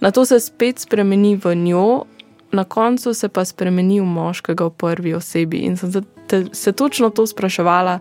na 0.00 0.10
to 0.10 0.24
se 0.24 0.40
spet 0.40 0.80
spremeni 0.80 1.36
v 1.36 1.52
njo, 1.54 2.04
na 2.52 2.64
koncu 2.64 3.12
se 3.14 3.28
pa 3.28 3.44
spremeni 3.44 4.00
v 4.00 4.06
moškega 4.08 4.64
v 4.64 4.70
prvi 4.70 5.12
osebi. 5.14 5.60
In 5.68 5.76
sem 5.76 5.92
se, 5.92 6.02
te, 6.26 6.44
se 6.52 6.72
točno 6.72 7.10
to 7.10 7.26
spraševala, 7.26 7.98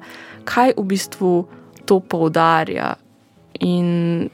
kaj 0.48 0.78
v 0.78 0.86
bistvu 0.96 1.34
to 1.86 2.00
poudarja. 2.00 2.96
In 3.60 4.30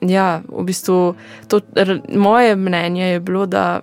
ja, 0.00 0.40
v 0.48 0.64
bistvu 0.64 1.14
to, 1.48 1.60
moje 2.08 2.56
mnenje 2.56 3.04
je 3.04 3.20
bilo, 3.20 3.44
da 3.46 3.80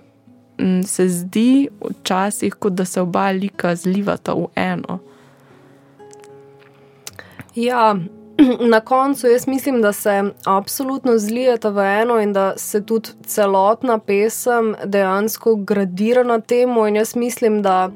m, 0.58 0.82
se 0.82 1.06
zdi 1.08 1.68
včasih, 1.78 2.58
kot 2.58 2.74
da 2.74 2.84
se 2.84 3.00
oba 3.00 3.30
lika 3.30 3.76
zlivata 3.76 4.34
v 4.34 4.50
eno. 4.58 4.98
Ja, 7.54 7.96
na 8.72 8.80
koncu 8.80 9.26
jaz 9.26 9.46
mislim, 9.46 9.82
da 9.82 9.92
se 9.92 10.22
absolutno 10.44 11.18
zlijeta 11.18 11.68
v 11.68 11.78
eno 12.02 12.20
in 12.20 12.32
da 12.32 12.52
se 12.56 12.86
tudi 12.86 13.08
celotna 13.26 13.98
pesem 13.98 14.74
dejansko 14.84 15.54
gradira 15.54 16.22
na 16.22 16.40
tem. 16.40 16.76
In 16.88 16.96
jaz 16.96 17.16
mislim, 17.16 17.62
da 17.62 17.90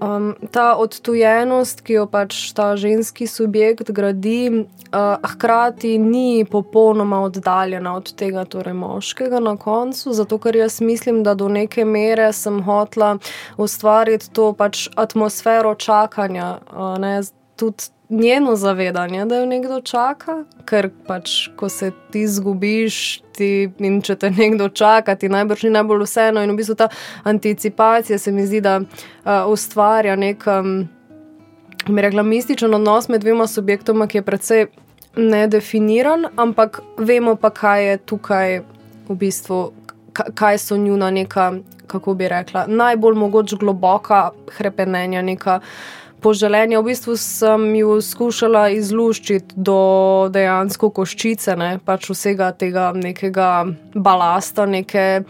um, 0.00 0.34
ta 0.50 0.76
odtujenost, 0.76 1.80
ki 1.80 1.92
jo 1.92 2.06
pač 2.06 2.52
ta 2.52 2.76
ženski 2.76 3.26
subjekt 3.26 3.90
gradi, 3.90 4.64
uh, 4.92 5.30
hkrati 5.32 5.98
ni 5.98 6.44
popolnoma 6.50 7.20
oddaljena 7.22 7.96
od 7.96 8.14
tega, 8.14 8.44
torej 8.44 8.74
moškega 8.74 9.40
na 9.40 9.56
koncu. 9.56 10.12
Zato, 10.12 10.38
ker 10.38 10.56
jaz 10.56 10.80
mislim, 10.80 11.22
da 11.22 11.34
do 11.34 11.48
neke 11.48 11.84
mere 11.84 12.32
sem 12.32 12.62
hotla 12.62 13.16
ustvariti 13.56 14.30
to 14.32 14.52
pač 14.52 14.88
atmosfero 14.96 15.74
čakanja. 15.74 16.58
Uh, 16.70 16.98
ne, 16.98 17.20
tudi 17.56 17.90
njeno 18.10 18.56
zavedanje, 18.56 19.24
da 19.24 19.36
jo 19.36 19.46
nekdo 19.46 19.80
čaka, 19.80 20.44
ker 20.64 20.90
pač, 21.06 21.48
ko 21.56 21.68
se 21.68 21.90
ti 22.10 22.26
zgubiš, 22.28 23.20
ti 23.36 23.68
in 23.78 24.00
če 24.02 24.16
te 24.16 24.30
nekdo 24.30 24.68
čaka, 24.68 25.14
ti 25.14 25.28
najbrž 25.28 25.66
ni 25.68 25.70
najbolj 25.76 26.04
vseeno. 26.06 26.42
In 26.42 26.52
v 26.52 26.58
bistvu 26.60 26.74
ta 26.78 26.88
anticipacija 27.28 28.18
se 28.18 28.32
mi 28.32 28.46
zdi, 28.46 28.60
da 28.64 28.78
uh, 28.80 29.50
ustvarja 29.52 30.16
nek, 30.16 30.46
um, 30.48 30.88
rekla, 31.88 32.22
mističen 32.22 32.74
odnos 32.74 33.08
med 33.08 33.20
dvema 33.20 33.46
subjektoma, 33.46 34.08
ki 34.08 34.18
je 34.18 34.24
precej 34.24 34.66
nedefiniran, 35.16 36.30
ampak 36.36 36.80
vemo 36.98 37.36
pa, 37.36 37.50
kaj 37.50 37.90
je 37.90 37.98
tukaj 38.12 38.60
v 39.08 39.16
bistvu, 39.16 39.62
kaj 40.12 40.58
so 40.58 40.76
njuna 40.76 41.10
neka. 41.10 41.52
Kako 41.88 42.12
bi 42.20 42.26
rekla, 42.28 42.66
najbolj 42.68 43.14
mogoče 43.16 43.56
globoka 43.56 44.18
krepenja, 44.52 45.22
neka 45.24 45.54
poželenja. 46.20 46.80
V 46.80 46.90
bistvu 46.90 47.16
sem 47.16 47.68
jo 47.76 48.00
skušala 48.02 48.68
izluščiti 48.74 49.54
do 49.56 50.28
dejansko 50.34 50.90
koščice, 50.90 51.56
ne? 51.56 51.70
pač 51.84 52.10
vsega 52.10 52.50
tega 52.58 52.90
nekega 52.96 53.66
balasta, 53.94 54.66
neke 54.66 55.22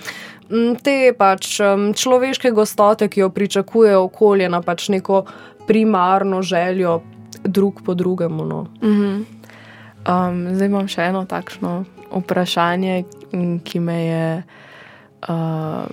te 0.82 0.96
pač 1.18 1.58
človeške 1.94 2.52
gostote, 2.56 3.08
ki 3.08 3.20
jo 3.20 3.30
pričakuje 3.30 3.96
okolje 3.96 4.48
na 4.48 4.62
pač 4.64 4.88
neko 4.88 5.24
primarno 5.68 6.42
željo 6.42 7.02
drug 7.44 7.82
po 7.84 7.94
drugemu. 7.94 8.44
No. 8.44 8.66
Mm 8.82 8.88
-hmm. 8.88 9.24
um, 10.08 10.54
zdaj 10.54 10.66
imam 10.66 10.88
še 10.88 11.02
eno 11.02 11.24
takšno 11.24 11.84
vprašanje, 12.10 13.04
ki 13.64 13.80
me 13.80 14.04
je. 14.06 14.42
Uh, 15.28 15.84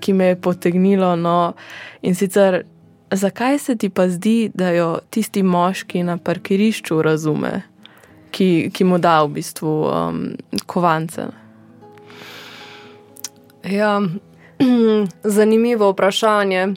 ki 0.00 0.12
me 0.12 0.24
je 0.24 0.36
potegnilo. 0.36 1.16
No, 1.16 1.52
in 2.02 2.14
sicer, 2.14 2.64
zakaj 3.10 3.58
se 3.58 3.76
ti 3.76 3.88
pa 3.88 4.08
zdi, 4.08 4.50
da 4.54 4.70
jo 4.70 4.98
tisti 5.10 5.42
moški 5.42 6.02
na 6.02 6.16
parkirišču 6.16 7.02
razume, 7.02 7.62
ki, 8.30 8.70
ki 8.74 8.84
mu 8.84 8.98
da 8.98 9.22
v 9.22 9.28
bistvu 9.38 9.74
um, 9.88 10.22
kovance? 10.66 11.26
Ja, 13.64 14.00
zanimivo 15.36 15.90
vprašanje. 15.92 16.74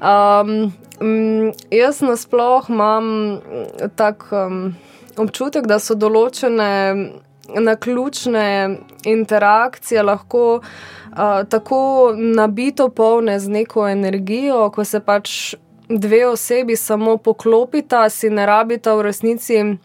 Um, 0.00 0.72
jaz 1.70 2.00
nasplošno 2.00 2.74
imam 2.74 3.38
tak 3.96 4.28
um, 4.32 4.74
občutek, 5.16 5.66
da 5.66 5.78
so 5.78 5.94
določene 5.94 6.70
naključne 7.48 8.78
interakcije 9.04 10.02
lahko. 10.02 10.60
Uh, 11.08 11.42
tako 11.48 12.12
nabito 12.14 12.88
polne 12.88 13.38
z 13.40 13.48
neko 13.48 13.88
energijo, 13.88 14.68
ko 14.70 14.84
se 14.84 15.00
pač 15.00 15.54
dve 15.88 16.26
osebi 16.26 16.76
samo 16.76 17.16
poklopita, 17.16 18.08
si 18.08 18.30
ne 18.30 18.46
rabita 18.46 18.94
v 18.94 19.02
resnici 19.02 19.78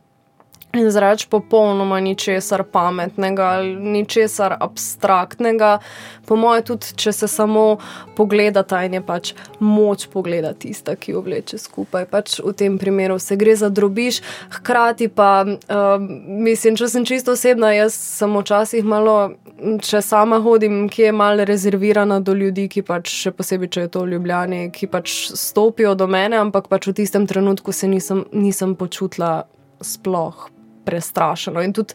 izreči 0.74 1.28
popolnoma 1.30 2.00
ničesar 2.00 2.64
pametnega, 2.64 3.62
ničesar 3.80 4.56
abstraktnega. 4.60 5.78
Po 6.26 6.36
mojem, 6.36 6.64
tudi 6.64 6.96
če 6.98 7.12
se 7.14 7.28
samo 7.28 7.78
pogledata 8.18 8.82
in 8.86 8.98
je 8.98 9.02
pač 9.06 9.34
moč 9.60 10.08
pogledati 10.10 10.68
tista, 10.68 10.96
ki 10.96 11.14
jo 11.14 11.22
vleče 11.22 11.60
skupaj. 11.62 12.08
Pač 12.10 12.40
v 12.42 12.54
tem 12.58 12.78
primeru 12.82 13.20
se 13.20 13.38
gre 13.38 13.54
za 13.56 13.70
drobiš, 13.70 14.22
hkrati 14.58 15.10
pa, 15.14 15.46
uh, 15.46 16.02
mislim, 16.26 16.78
če 16.80 16.90
sem 16.90 17.06
čisto 17.06 17.36
osebna, 17.38 17.74
jaz 17.76 17.94
sem 17.94 18.34
včasih 18.34 18.88
malo, 18.88 19.36
če 19.84 20.02
sama 20.02 20.42
hodim, 20.42 20.88
ki 20.90 21.10
je 21.10 21.14
malo 21.14 21.46
rezervirana 21.46 22.18
do 22.20 22.34
ljudi, 22.34 22.66
ki 22.72 22.82
pač 22.88 23.14
še 23.14 23.36
posebej, 23.36 23.70
če 23.76 23.86
je 23.86 23.94
to 23.94 24.08
v 24.08 24.16
Ljubljani, 24.16 24.64
ki 24.74 24.90
pač 24.90 25.20
stopijo 25.38 25.94
do 25.94 26.10
mene, 26.10 26.42
ampak 26.42 26.72
pač 26.72 26.90
v 26.90 26.98
tistem 27.04 27.30
trenutku 27.30 27.76
se 27.76 27.92
nisem, 27.92 28.26
nisem 28.34 28.74
počutila 28.80 29.44
sploh 29.84 30.50
prestrašeno. 30.86 31.62
In 31.62 31.74
tudi 31.74 31.94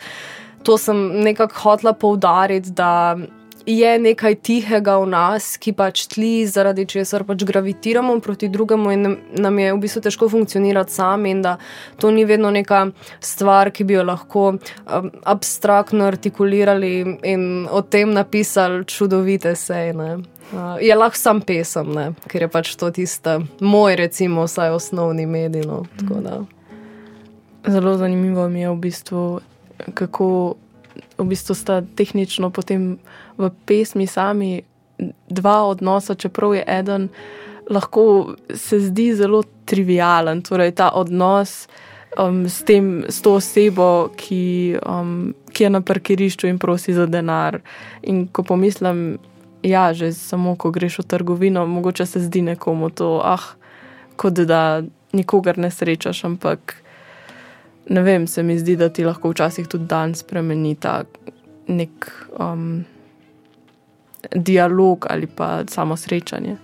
to 0.63 0.79
sem 0.79 1.21
nekako 1.25 1.61
hotla 1.63 1.93
poudariti, 1.93 2.71
da 2.71 3.17
je 3.69 3.99
nekaj 3.99 4.35
tihega 4.35 4.97
v 5.03 5.09
nas, 5.13 5.51
ki 5.61 5.75
pač 5.77 6.07
tli, 6.09 6.47
zaradi 6.49 6.87
česar 6.89 7.25
pač 7.29 7.45
gravitiramo 7.45 8.15
proti 8.25 8.49
drugemu 8.49 8.93
in 8.95 9.05
nam 9.37 9.59
je 9.61 9.75
v 9.75 9.81
bistvu 9.83 10.03
težko 10.07 10.29
funkcionirati 10.33 10.93
sami, 10.93 11.35
in 11.37 11.43
da 11.45 11.59
to 12.01 12.11
ni 12.11 12.25
vedno 12.25 12.51
neka 12.55 12.87
stvar, 13.21 13.71
ki 13.71 13.85
bi 13.85 13.99
jo 13.99 14.07
lahko 14.09 14.47
um, 14.57 15.11
abstraktno 15.29 16.09
artikulirali 16.09 16.93
in 17.29 17.69
o 17.71 17.83
tem 17.83 18.15
napisali 18.17 18.87
čudovite 18.89 19.53
sejne. 19.57 20.17
Uh, 20.49 20.79
je 20.81 20.95
lahko 20.97 21.21
sam 21.21 21.45
pesem, 21.45 21.93
ne? 21.93 22.13
ker 22.29 22.47
je 22.47 22.53
pač 22.53 22.73
to 22.81 22.89
tiste 22.89 23.37
moj, 23.61 23.99
recimo, 24.01 24.49
vsaj 24.49 24.79
osnovni 24.81 25.29
medij. 25.29 25.69
No? 25.69 25.85
Zelo 27.67 27.97
zanimivo 27.97 28.49
mi 28.49 28.61
je 28.61 28.71
v 28.71 28.77
bistvu, 28.77 29.41
kako 29.95 30.55
v 31.19 31.25
bistvu 31.25 31.55
sta 31.55 31.83
tehnično 31.83 32.51
potem 32.51 32.99
v 33.39 33.51
pesmi 33.67 34.07
sami 34.07 34.63
dva 35.29 35.65
odnosa, 35.67 36.15
čeprav 36.15 36.55
je 36.55 36.65
eden, 36.67 37.09
lahko 37.71 38.35
se 38.55 38.81
zdi 38.81 39.15
zelo 39.15 39.43
trivialen. 39.65 40.43
Torej, 40.43 40.73
ta 40.75 40.91
odnos 40.95 41.69
um, 42.19 42.49
s, 42.49 42.63
tem, 42.63 43.05
s 43.09 43.23
to 43.23 43.35
osebo, 43.39 44.11
ki, 44.17 44.79
um, 44.83 45.35
ki 45.53 45.65
je 45.65 45.71
na 45.71 45.81
parkirišču 45.81 46.49
in 46.49 46.59
prosi 46.59 46.95
za 46.95 47.07
denar. 47.07 47.61
In 48.03 48.27
ko 48.27 48.43
pomislim, 48.43 49.19
ja, 49.63 49.93
že 49.95 50.13
samo 50.13 50.57
ko 50.57 50.71
greš 50.71 50.99
v 50.99 51.07
trgovino, 51.07 51.67
mogoče 51.67 52.07
se 52.07 52.21
zdi 52.21 52.43
nekomu 52.43 52.91
to, 52.91 53.21
ah, 53.25 53.55
kot 54.17 54.41
da 54.49 54.83
nikogar 55.13 55.59
ne 55.59 55.71
srečaš, 55.71 56.25
ampak. 56.25 56.83
Ne 57.89 58.03
vem, 58.03 58.27
se 58.27 58.43
mi 58.43 58.59
zdi, 58.59 58.77
da 58.77 58.89
ti 58.89 59.05
lahko 59.05 59.31
včasih 59.31 59.69
tudi 59.69 59.87
dan 59.89 60.15
spremeni 60.15 60.75
ta 60.77 61.03
nek 61.67 62.11
um, 62.39 62.85
dialog 64.35 65.07
ali 65.11 65.27
pa 65.27 65.65
samo 65.69 65.97
srečanje. 65.97 66.57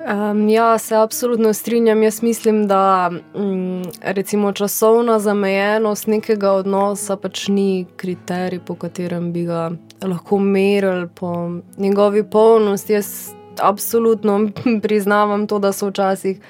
Um, 0.00 0.48
ja, 0.48 0.78
se 0.78 0.96
absolutno 0.96 1.52
strinjam. 1.52 2.02
Jaz 2.02 2.22
mislim, 2.22 2.66
da 2.68 3.10
um, 3.34 3.82
recimo 4.00 4.52
časovna 4.52 5.18
zamejenost 5.18 6.06
nekega 6.06 6.52
odnosa 6.52 7.16
pač 7.16 7.48
ni 7.48 7.86
kriterij, 7.96 8.60
po 8.66 8.74
katerem 8.74 9.32
bi 9.32 9.44
ga 9.44 9.70
lahko 10.02 10.38
merili 10.38 11.08
po 11.14 11.50
njegovi 11.76 12.24
polnosti. 12.30 12.92
Jaz 12.92 13.30
absolutno 13.60 14.48
priznavam 14.82 15.46
to, 15.46 15.58
da 15.58 15.72
so 15.72 15.88
včasih 15.88 16.40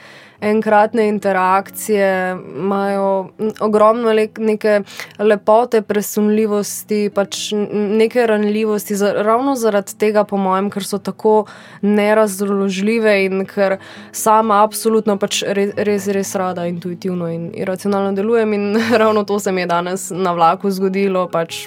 enkratne 0.41 1.09
interakcije, 1.09 2.37
imajo 2.57 3.29
ogromno 3.61 4.13
le, 4.13 4.29
neke 4.39 4.81
lepote, 5.19 5.83
presunljivosti, 5.83 7.11
pač 7.15 7.53
neke 7.73 8.27
ranljivosti, 8.27 8.97
za, 8.97 9.13
ravno 9.13 9.55
zaradi 9.57 9.97
tega, 9.99 10.25
po 10.25 10.37
mojem, 10.37 10.71
ker 10.71 10.85
so 10.85 10.99
tako 10.99 11.45
nerazložljive 11.83 13.15
in 13.25 13.45
ker 13.47 13.77
sama 14.13 14.63
absolutno 14.65 15.17
pač 15.21 15.43
res, 15.47 15.75
res, 15.77 16.09
res 16.09 16.35
rada 16.35 16.67
intuitivno 16.67 17.29
in 17.29 17.51
iracionalno 17.55 18.13
delujem. 18.17 18.53
In 18.53 18.77
ravno 19.03 19.25
to 19.25 19.39
se 19.39 19.53
mi 19.53 19.61
je 19.61 19.67
danes 19.67 20.11
na 20.15 20.33
vlaku 20.33 20.71
zgodilo. 20.71 21.27
Pač, 21.29 21.67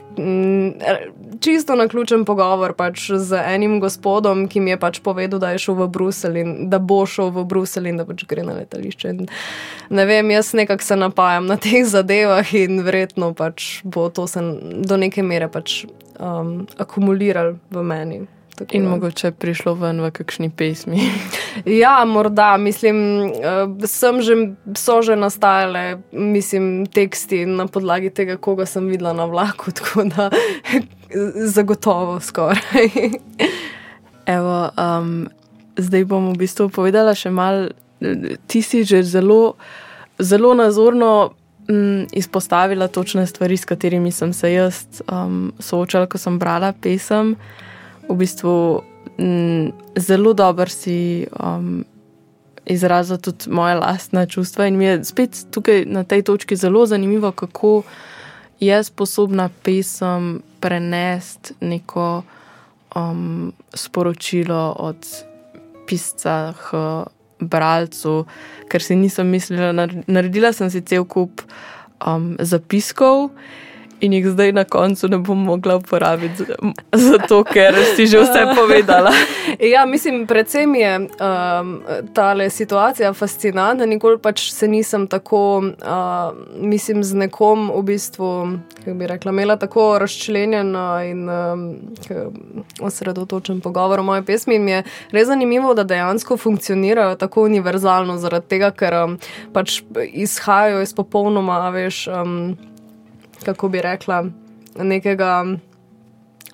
čisto 1.40 1.76
na 1.76 1.88
ključen 1.88 2.26
pogovor 2.26 2.74
pač 2.74 3.12
z 3.12 3.44
enim 3.54 3.80
gospodom, 3.80 4.48
ki 4.48 4.60
mi 4.60 4.74
je 4.74 4.80
pač 4.80 5.00
povedal, 5.04 5.40
da 5.40 5.54
je 5.54 5.64
šel 5.68 5.78
v 5.84 5.88
Bruselj 5.88 6.42
in 6.42 6.54
da 6.70 6.80
bo 6.80 7.04
šel 7.06 7.32
v 7.36 7.46
Bruselj 7.46 7.90
in 7.92 8.02
da 8.02 8.06
pač 8.08 8.26
gre 8.30 8.44
na 8.44 8.63
letališče. 8.64 9.14
In, 9.14 9.28
ne 9.94 10.08
vem, 10.10 10.32
jaz 10.34 10.54
nekako 10.58 10.88
se 10.88 11.00
napajam 11.00 11.52
na 11.52 11.60
teh 11.62 11.84
zadevah 11.88 12.56
in 12.58 12.82
verjetno 12.86 13.34
pač 13.38 13.84
bo 13.84 14.10
to 14.10 14.28
se 14.28 14.42
do 14.86 14.98
neke 14.98 15.24
mere 15.24 15.48
pač, 15.52 15.84
um, 16.20 16.64
akumuliral 16.78 17.58
v 17.72 17.84
meni. 17.84 18.24
Tako 18.54 18.78
in 18.78 18.84
da. 18.84 18.90
mogoče 18.90 19.32
prišlo 19.32 19.74
ven 19.74 20.02
v 20.02 20.12
kakšni 20.14 20.52
pesmi. 20.54 21.02
ja, 21.82 22.06
morda, 22.06 22.58
mislim, 22.58 22.98
uh, 23.34 23.88
sem 23.90 24.22
že, 24.22 24.36
so 24.78 25.02
že 25.02 25.16
nastajale, 25.18 25.98
mislim, 26.12 26.86
teksti 26.86 27.46
na 27.50 27.66
podlagi 27.68 28.14
tega, 28.14 28.38
koga 28.38 28.66
sem 28.70 28.88
videla 28.88 29.14
na 29.14 29.26
vlaku, 29.26 29.74
tako 29.78 30.06
da 30.06 30.30
zagotovo 31.56 32.20
skoraj. 32.20 32.94
Evo, 34.26 34.70
um, 34.78 35.28
zdaj 35.78 36.06
bom 36.06 36.30
v 36.34 36.46
bistvu 36.46 36.70
povedala 36.70 37.18
še 37.18 37.34
malo 37.34 37.74
ti 38.48 38.62
si 38.62 38.84
že 38.84 39.04
zelo, 39.04 39.54
zelo 40.20 40.54
nazorno 40.54 41.32
m, 41.70 42.06
izpostavila 42.12 42.88
točne 42.88 43.28
stvari, 43.28 43.58
s 43.58 43.66
katerimi 43.66 44.12
sem 44.12 44.34
se 44.34 44.54
jaz 44.54 45.02
um, 45.12 45.54
soočala, 45.60 46.06
ko 46.06 46.18
sem 46.18 46.40
brala 46.40 46.74
pesem. 46.82 47.36
V 48.10 48.16
bistvu 48.16 48.84
m, 49.18 49.72
zelo 49.96 50.34
dobro 50.34 50.70
si 50.70 51.28
um, 51.40 51.86
izrazila 52.66 53.18
tudi 53.18 53.50
moje 53.50 53.76
lastne 53.76 54.28
čustva, 54.28 54.68
in 54.68 54.78
mi 54.78 54.86
je 54.86 55.04
spet 55.04 55.46
tukaj 55.52 55.86
na 55.86 56.04
tej 56.04 56.24
točki 56.24 56.56
zelo 56.56 56.86
zanimivo, 56.86 57.32
kako 57.32 57.84
je 58.60 58.84
sposobna 58.84 59.50
pesem 59.64 60.42
prenesti 60.60 61.54
neko 61.60 62.24
um, 62.96 63.54
sporočilo 63.74 64.76
od 64.80 64.98
pisca 65.88 66.54
bralcu, 67.40 68.24
ker 68.70 68.84
si 68.84 68.98
nisem 69.00 69.30
mislila, 69.30 69.72
naredila 70.08 70.54
sem 70.54 70.70
si 70.74 70.84
cel 70.86 71.06
kup 71.10 71.44
um, 72.06 72.34
zapiskov 72.40 73.32
in 74.04 74.14
jih 74.14 74.28
zdaj 74.28 74.52
na 74.52 74.64
koncu 74.64 75.08
ne 75.08 75.18
bom 75.18 75.44
mogla 75.44 75.76
uporabiti, 75.76 76.44
zato 76.92 77.44
ker 77.44 77.76
si 77.96 78.08
že 78.08 78.20
vse 78.20 78.46
povedala. 78.56 79.12
ja, 79.74 79.86
mislim, 79.86 80.28
predvsem 80.28 80.76
je 80.76 81.00
um, 81.00 81.82
ta 82.14 82.50
situacija 82.50 83.14
fascinantna. 83.14 83.86
Nikoli 83.86 84.20
pač 84.20 84.52
se 84.52 84.68
nisem 84.68 85.08
tako, 85.08 85.58
uh, 85.58 86.36
mislim, 86.58 87.04
z 87.04 87.16
nekom 87.16 87.72
v 87.76 87.84
bistvu, 87.84 88.30
kako 88.80 88.98
bi 89.00 89.08
rekla, 89.08 89.32
imela 89.32 89.56
tako 89.56 89.98
razčlenjeno 90.00 91.04
in 91.04 91.30
um, 91.30 91.64
osredotočen 92.82 93.62
pogovor 93.62 94.00
o 94.00 94.04
moje 94.04 94.26
pesmi. 94.26 94.56
In 94.56 94.64
mi 94.64 94.72
je 94.72 94.84
res 95.12 95.28
zanimivo, 95.28 95.74
da 95.74 95.84
dejansko 95.84 96.38
funkcionirajo 96.38 97.16
tako 97.16 97.48
univerzalno, 97.48 98.18
zaradi 98.18 98.48
tega, 98.48 98.72
ker 98.72 99.00
um, 99.04 99.18
pač 99.54 99.82
izhajajo 100.12 100.84
iz 100.84 100.94
popolnoma, 100.94 101.70
veš. 101.72 102.08
Um, 102.08 102.73
kako 103.44 103.70
bi 103.70 103.82
rekla, 103.84 104.24
nekega 104.80 105.44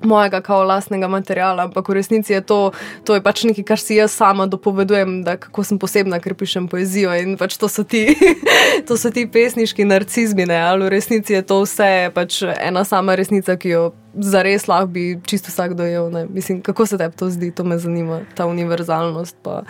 mojega 0.03 0.41
kao 0.41 0.63
lastnega 0.63 1.07
materiala, 1.07 1.63
ampak 1.63 1.89
v 1.89 1.93
resnici 1.93 2.33
je 2.33 2.41
to, 2.41 2.71
to 3.03 3.15
je 3.15 3.23
pač 3.23 3.43
nekaj, 3.43 3.63
kar 3.67 3.79
si 3.79 3.97
jaz 3.99 4.11
sama 4.15 4.47
dopovedujem, 4.47 5.21
da 5.23 5.35
kako 5.37 5.63
sem 5.63 5.79
posebna, 5.79 6.19
ker 6.23 6.35
pišem 6.39 6.69
poezijo 6.71 7.13
in 7.19 7.35
pač 7.37 7.57
to 7.59 7.67
so 7.67 7.83
ti, 7.83 8.15
to 8.87 8.97
so 8.97 9.11
ti 9.11 9.25
pesniški 9.27 9.85
narcizmi, 9.87 10.47
ne? 10.49 10.59
ali 10.71 10.87
v 10.87 10.93
resnici 10.95 11.35
je 11.35 11.43
to 11.43 11.61
vse 11.65 12.11
pač 12.15 12.41
ena 12.55 12.85
sama 12.87 13.15
resnica, 13.19 13.57
ki 13.59 13.75
jo 13.75 13.83
zares 14.15 14.67
lahko 14.71 14.93
bi 14.95 15.05
čisto 15.27 15.51
vsak 15.51 15.75
dojel. 15.79 16.09
Ne? 16.13 16.25
Mislim, 16.31 16.61
kako 16.65 16.85
se 16.85 16.97
tebi 16.97 17.15
to 17.15 17.29
zdi, 17.29 17.51
to 17.51 17.63
me 17.63 17.77
zanima, 17.77 18.23
ta 18.35 18.47
univerzalnost. 18.49 19.37
Pa. 19.43 19.63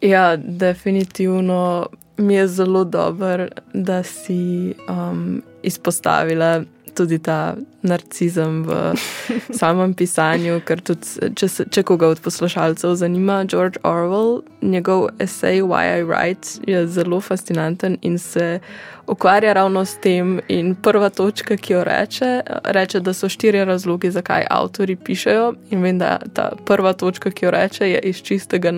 Ja, 0.00 0.36
definitivno 0.36 1.90
mi 2.20 2.34
je 2.34 2.48
zelo 2.48 2.84
dobro, 2.84 3.48
da 3.72 4.02
si 4.02 4.74
um, 4.88 5.42
izpostavila 5.62 6.62
tudi 6.94 7.18
ta 7.18 7.54
narcizem 7.82 8.62
v 8.62 8.92
samem 9.60 9.94
pisanju, 9.94 10.60
ker 10.66 10.82
tudi, 10.84 11.32
če, 11.38 11.48
se, 11.48 11.66
če 11.72 11.84
koga 11.86 12.10
od 12.12 12.20
poslušalcev 12.20 12.94
zanima, 13.00 13.44
George 13.48 13.80
Orwell, 13.86 14.42
njegov 14.60 15.08
esej 15.22 15.62
Why 15.64 16.00
I 16.00 16.04
Write 16.04 16.60
je 16.68 16.84
zelo 16.90 17.20
fascinanten 17.20 17.96
in 18.02 18.18
se 18.18 18.60
ukvarja 19.10 19.52
ravno 19.52 19.84
s 19.84 19.96
tem. 20.02 20.40
In 20.48 20.74
prva 20.74 21.10
točka, 21.10 21.56
ki 21.56 21.72
jo 21.72 21.84
reče, 21.84 22.30
reče, 22.64 23.00
da 23.00 23.14
so 23.14 23.28
štiri 23.28 23.64
razlogi, 23.64 24.10
zakaj 24.10 24.46
avtori 24.50 24.96
pišejo. 24.96 25.54
In 25.70 25.82
vem, 25.82 25.98
da 25.98 26.18
ta 26.34 26.50
prva 26.66 26.92
točka, 26.92 27.30
ki 27.30 27.46
jo 27.48 27.54
reče, 27.54 27.90
je 27.90 28.00
iz 28.12 28.22
čistega 28.22 28.72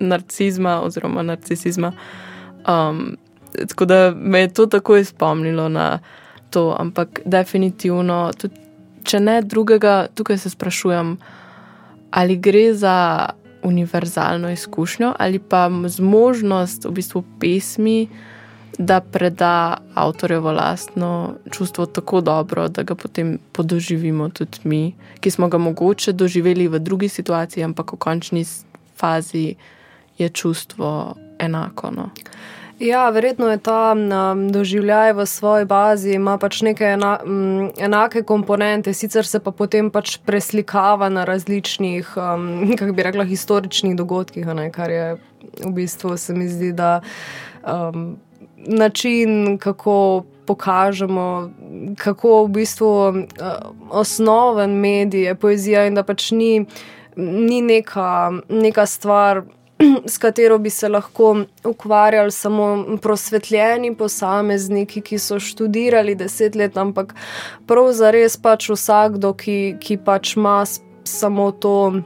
narcizma 0.00 0.80
oziroma 0.82 1.22
narcisizma. 1.22 1.92
Um, 2.68 3.16
tako 3.68 3.84
da 3.84 4.14
me 4.16 4.40
je 4.40 4.54
to 4.54 4.66
tako 4.66 5.04
spomnilo 5.04 5.68
na 5.68 5.98
to, 6.50 6.76
ampak 6.78 7.20
definitivno, 7.24 8.30
tudi, 8.38 8.54
če 9.04 9.20
ne 9.20 9.42
drugega, 9.42 10.06
tukaj 10.14 10.38
se 10.38 10.50
sprašujem, 10.50 11.16
ali 12.10 12.36
gre 12.36 12.74
za 12.74 13.28
univerzalno 13.62 14.50
izkušnjo 14.50 15.14
ali 15.18 15.38
pa 15.38 15.70
zmožnost 15.86 16.84
v 16.84 16.90
bistvu 16.90 17.24
pesmi, 17.40 18.08
da 18.78 19.00
preda 19.00 19.76
avtorjevo 19.94 20.52
lastno 20.52 21.34
čustvo 21.50 21.86
tako 21.86 22.20
dobro, 22.20 22.68
da 22.68 22.82
ga 22.82 22.94
potem 22.94 23.38
podoživimo 23.52 24.28
tudi 24.28 24.58
mi, 24.64 24.94
ki 25.20 25.30
smo 25.30 25.48
ga 25.48 25.58
mogoče 25.58 26.12
doživeli 26.12 26.68
v 26.68 26.78
drugi 26.78 27.08
situaciji, 27.08 27.64
ampak 27.64 27.92
v 27.92 27.96
končni 27.96 28.44
fazi 28.96 29.54
je 30.18 30.28
čustvo 30.28 31.14
enako. 31.38 31.90
No. 31.90 32.10
Ja, 32.78 33.10
verjetno 33.10 33.50
je 33.50 33.58
ta 33.58 33.94
um, 33.94 34.48
doživljaj 34.52 35.12
v 35.12 35.26
svoji 35.26 35.64
bazi, 35.64 36.14
ima 36.14 36.38
pač 36.38 36.62
neke 36.62 36.84
ena, 36.84 37.18
um, 37.24 37.70
enake 37.78 38.22
komponente, 38.22 38.94
sicer 38.94 39.26
se 39.26 39.38
pa 39.40 39.52
potem 39.52 39.90
pač 39.90 40.16
preslikava 40.26 41.08
na 41.08 41.24
različnih, 41.24 42.16
um, 42.16 42.48
kako 42.78 42.92
bi 42.92 43.02
rekla, 43.02 43.24
historičnih 43.24 43.96
dogodkih, 43.96 44.46
ne, 44.46 44.70
kar 44.74 44.90
je 44.90 45.06
v 45.60 45.72
bistvu 45.72 46.16
se 46.16 46.34
mi 46.34 46.48
zdi, 46.48 46.72
da 46.72 47.00
um, 47.62 48.16
način, 48.56 49.58
kako 49.58 50.24
pokažemo, 50.46 51.50
kako 51.98 52.44
v 52.44 52.48
bistvu 52.48 53.08
uh, 53.08 53.16
osnoven 53.90 54.70
medij 54.70 55.24
je 55.24 55.34
poezija 55.34 55.86
in 55.86 55.94
da 55.94 56.02
pač 56.02 56.30
ni, 56.30 56.66
ni 57.16 57.62
neka, 57.62 58.32
neka 58.48 58.86
stvar. 58.86 59.42
S 60.12 60.18
katero 60.18 60.58
bi 60.58 60.70
se 60.70 60.88
lahko 60.88 61.36
ukvarjali 61.64 62.32
samo 62.32 62.98
prosvetljeni 63.02 63.94
posamezniki, 63.96 65.00
ki 65.00 65.18
so 65.18 65.40
študirali 65.40 66.14
deset 66.14 66.54
let, 66.54 66.76
ampak 66.76 67.14
prav 67.66 67.92
za 67.92 68.10
res 68.10 68.36
pač 68.36 68.70
vsakdo, 68.70 69.34
ki, 69.34 69.76
ki 69.80 69.98
pač 70.04 70.36
ima 70.36 70.62
samo 71.04 71.50
to 71.52 72.02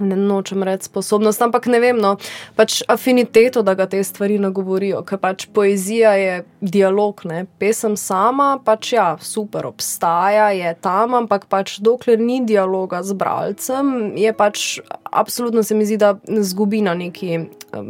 ne 0.00 0.16
nočem 0.16 0.62
reči 0.62 0.88
sposobnost, 0.88 1.42
ampak 1.42 1.66
ne 1.66 1.80
vem, 1.80 1.98
no, 2.00 2.16
pač 2.56 2.82
afiniteto, 2.88 3.62
da 3.62 3.74
ga 3.78 3.86
te 3.90 4.02
stvari 4.04 4.38
nagovorijo, 4.42 5.02
ker 5.06 5.20
pač 5.22 5.46
poezija 5.54 6.14
je 6.18 6.42
dialog, 6.60 7.24
ne, 7.28 7.44
pesem 7.58 7.96
sama, 8.00 8.54
pač 8.64 8.94
ja, 8.96 9.08
super 9.20 9.68
obstaja, 9.70 10.50
je 10.56 10.74
tam, 10.80 11.14
ampak 11.14 11.46
pač 11.50 11.78
dokler 11.84 12.20
ni 12.20 12.40
dialoga 12.46 13.02
z 13.04 13.18
bralcem, 13.18 14.14
je 14.18 14.32
pač 14.34 14.78
absolutno 15.14 15.62
se 15.62 15.74
mi 15.74 15.86
zdi, 15.86 15.96
da 15.96 16.16
zgubi 16.26 16.80
na 16.80 16.94
neki 16.94 17.40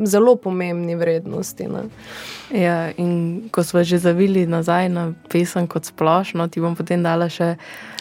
zelo 0.05 0.37
pomembni 0.37 0.95
vrednosti. 0.95 1.67
Ne. 1.69 1.83
Ja, 2.61 2.91
in 2.97 3.49
ko 3.53 3.65
smo 3.65 3.85
že 3.85 3.99
zavili 3.99 4.47
nazaj 4.47 4.89
na 4.89 5.13
pesem 5.29 5.67
kot 5.67 5.85
splošno, 5.85 6.49
ti 6.49 6.61
bom 6.61 6.77
potem 6.77 7.03
dala 7.03 7.29
še 7.29 7.55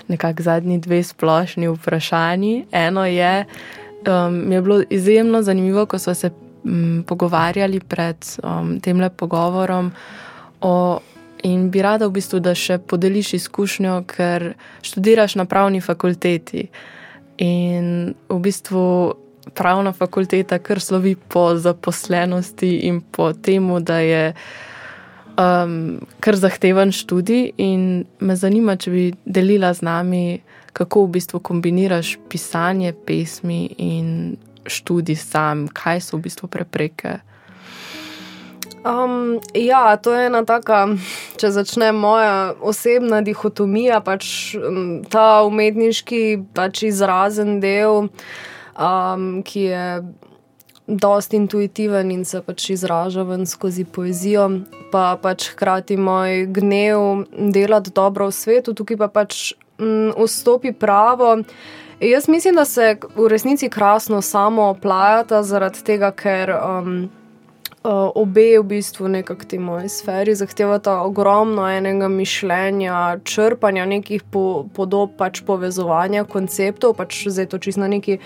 nekako 0.08 0.44
zadnji 0.44 0.78
dve 0.84 1.04
splošni 1.04 1.68
vprašanji. 1.72 2.66
Eno 2.72 3.06
je, 3.06 3.46
um, 4.08 4.48
mi 4.48 4.56
je 4.56 4.62
bilo 4.62 4.84
izjemno 4.90 5.42
zanimivo, 5.42 5.86
ko 5.86 6.00
smo 6.00 6.14
se 6.14 6.30
um, 6.64 7.04
pogovarjali 7.08 7.80
pred 7.80 8.18
um, 8.44 8.80
tem 8.80 9.00
le 9.00 9.10
pogovorom. 9.10 9.92
O, 10.62 11.00
in 11.44 11.70
bi 11.70 11.82
rada, 11.82 12.08
v 12.08 12.18
bistvu, 12.20 12.40
da 12.40 12.56
še 12.56 12.78
podeliš 12.78 13.34
izkušnjo, 13.40 14.04
ker 14.08 14.54
študiraš 14.82 15.36
na 15.36 15.46
pravni 15.46 15.82
fakulteti. 15.82 16.70
In 17.44 18.14
v 18.30 18.40
bistvu 18.40 18.86
pravna 19.54 19.92
fakulteta 19.92 20.60
kar 20.64 20.80
slovi 20.80 21.16
po 21.16 21.56
zaposlenosti 21.60 22.78
in 22.88 23.02
po 23.02 23.34
tem, 23.34 23.68
da 23.84 24.00
je 24.00 24.34
um, 25.38 26.00
kar 26.20 26.36
zahteven 26.36 26.92
študij. 26.92 27.52
In 27.58 28.06
me 28.20 28.36
zanima, 28.36 28.78
če 28.78 28.92
bi 28.92 29.06
delila 29.26 29.74
z 29.74 29.84
nami 29.84 30.26
kako 30.74 31.06
v 31.06 31.14
bistvu 31.18 31.40
kombiniraš 31.40 32.18
pisanje 32.30 32.94
pesmi 33.06 33.70
in 33.78 34.38
študij 34.66 35.16
sam, 35.16 35.68
kaj 35.68 36.02
so 36.02 36.18
v 36.18 36.28
bistvu 36.28 36.48
prepreke. 36.48 37.20
Um, 38.84 39.40
ja, 39.54 39.96
to 39.96 40.12
je 40.12 40.26
ena 40.28 40.42
taka, 40.44 40.88
če 41.40 41.54
začne 41.56 41.94
moja 41.96 42.52
osebna 42.60 43.22
dihotomija, 43.24 44.02
pač 44.04 44.28
ta 45.14 45.28
umetniški, 45.48 46.24
pač 46.56 46.84
izrazen 46.90 47.62
del, 47.64 48.10
um, 48.76 49.40
ki 49.48 49.64
je 49.70 49.86
dosti 50.88 51.40
intuitiven 51.40 52.12
in 52.12 52.26
se 52.28 52.42
pač 52.44 52.74
izraža 52.76 53.24
ven 53.24 53.48
skozi 53.48 53.86
poezijo, 53.88 54.50
pa 54.92 55.16
pač 55.22 55.54
hkrati 55.54 55.96
moj 55.96 56.44
gnev 56.52 57.24
delati 57.56 57.96
dobro 57.96 58.28
v 58.28 58.36
svetu, 58.36 58.76
tukaj 58.76 59.00
pa 59.00 59.08
pač 59.08 59.54
Mm, 59.84 60.24
vstopi 60.24 60.72
pravo. 60.72 61.38
Jaz 62.00 62.28
mislim, 62.28 62.56
da 62.56 62.66
se 62.66 62.98
v 63.16 63.28
resnici 63.28 63.70
krasno 63.70 64.22
samo 64.22 64.64
oplajata, 64.64 65.44
zaradi 65.44 65.84
tega, 65.84 66.12
ker 66.12 66.52
um, 66.52 67.10
uh, 67.84 68.12
obe 68.16 68.60
v 68.60 68.64
bistvu 68.64 69.08
nekako 69.08 69.46
ti 69.46 69.60
moji 69.60 69.90
sferi 69.90 70.36
zahtevata 70.36 70.98
ogromno 71.02 71.68
enega 71.70 72.08
mišljenja, 72.08 73.20
črpanja 73.24 73.86
nekih 73.86 74.24
po, 74.24 74.66
podob, 74.76 75.16
pač 75.18 75.44
povezovanja 75.46 76.24
konceptov, 76.24 76.98
pač 76.98 77.26
zdaj 77.28 77.52
to 77.54 77.58
čisto 77.58 77.82
na 77.82 77.88
neki 77.88 78.20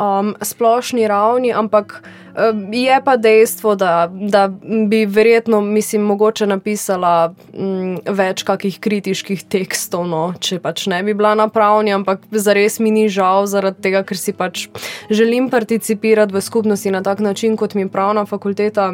um, 0.00 0.34
splošni 0.42 1.08
ravni, 1.08 1.52
ampak 1.52 2.02
um, 2.02 2.72
je 2.72 3.00
pa 3.04 3.16
dejstvo, 3.16 3.74
da, 3.74 4.08
da 4.12 4.48
bi 4.88 5.04
verjetno, 5.06 5.60
mislim, 5.60 6.02
mogoče 6.02 6.46
napisala 6.46 7.34
um, 7.52 7.98
več 8.06 8.42
kakih 8.48 8.80
kritiških 8.80 9.44
tekstov, 9.52 10.08
no, 10.08 10.24
če 10.40 10.60
pač 10.64 10.86
ne 10.90 11.02
bi 11.04 11.14
bila 11.14 11.34
na 11.38 11.48
pravni, 11.52 11.92
ampak 11.94 12.24
zares 12.32 12.80
mi 12.80 12.90
ni 12.90 13.08
žal 13.12 13.46
zaradi 13.50 13.82
tega, 13.88 14.04
ker 14.06 14.18
si 14.18 14.32
pač 14.32 14.68
želim 15.10 15.50
participirati 15.52 16.34
v 16.34 16.44
skupnosti 16.44 16.90
na 16.90 17.04
tak 17.04 17.20
način, 17.20 17.56
kot 17.60 17.76
mi 17.76 17.88
pravna 17.88 18.26
fakulteta 18.26 18.92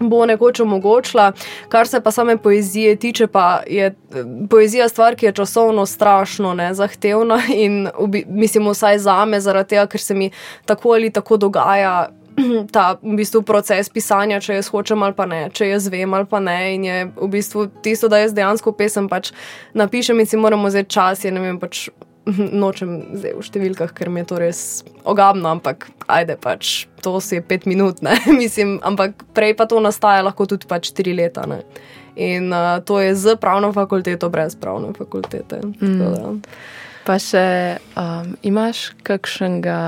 bo 0.00 0.26
nekoč 0.26 0.60
omogočila. 0.60 1.32
Kar 1.68 1.88
se 1.88 2.00
pa 2.00 2.10
same 2.10 2.36
poezije 2.36 2.96
tiče, 2.96 3.26
pa 3.26 3.62
je 3.66 3.94
poezija 4.50 4.88
stvar, 4.88 5.16
ki 5.16 5.26
je 5.26 5.32
časovno 5.32 5.86
strašno 5.86 6.54
ne, 6.54 6.74
zahtevna 6.74 7.40
in 7.64 7.88
mislim, 8.26 8.68
vsaj 8.68 8.98
za 8.98 9.24
me, 9.24 9.40
zaradi 9.40 9.68
tega, 9.68 9.86
ker 9.86 10.00
se 10.00 10.14
mi 10.14 10.30
tako 10.64 10.92
ali 10.92 11.10
tako 11.10 11.36
dogaja. 11.36 12.08
Ta 12.72 12.96
v 13.02 13.16
bistvu 13.18 13.42
proces 13.42 13.88
pisanja, 13.90 14.38
če 14.40 14.60
jaz 14.60 14.68
hočem 14.70 15.02
ali 15.02 15.14
pa 15.14 15.26
ne, 15.26 15.48
če 15.50 15.72
jaz 15.72 15.88
vem 15.90 16.14
ali 16.14 16.26
pa 16.26 16.40
ne. 16.40 16.58
In 16.74 16.84
je 16.84 16.98
v 17.16 17.28
bistvu 17.32 17.66
tisto, 17.82 18.08
da 18.08 18.22
jaz 18.22 18.34
dejansko 18.34 18.72
pesem 18.78 19.08
pač 19.10 19.32
napišem 19.74 20.20
in 20.20 20.26
si 20.26 20.38
moramo 20.38 20.70
vzeti 20.70 20.94
čas, 20.94 21.24
je 21.24 21.34
vem, 21.34 21.58
pač 21.58 21.88
nočem 22.64 23.16
zdaj 23.16 23.36
v 23.36 23.44
številkah, 23.44 23.92
ker 23.96 24.10
mi 24.12 24.22
je 24.22 24.30
to 24.32 24.40
res 24.42 24.60
ogabno, 25.08 25.50
ampak 25.56 25.88
ajde 26.10 26.38
pač, 26.40 26.86
to 27.04 27.18
si 27.24 27.38
je 27.38 27.44
pet 27.44 27.68
minut, 27.68 28.02
ne, 28.04 28.16
mislim, 28.42 28.78
ampak 28.84 29.16
prej 29.36 29.56
pa 29.58 29.68
to 29.70 29.80
nastaja 29.82 30.24
lahko 30.26 30.48
tudi 30.48 30.68
pač 30.68 30.92
tri 30.96 31.16
leta, 31.16 31.46
ne. 31.48 31.62
In 32.18 32.50
uh, 32.50 32.82
to 32.82 32.98
je 32.98 33.14
z 33.14 33.38
pravno 33.38 33.70
fakulteto, 33.70 34.26
brez 34.26 34.58
pravne 34.58 34.90
fakultete. 34.96 35.62
Mm. 35.78 36.42
Pa 37.08 37.16
še 37.16 37.78
um, 37.96 38.34
imaš 38.44 38.90
kakšnega 39.00 39.78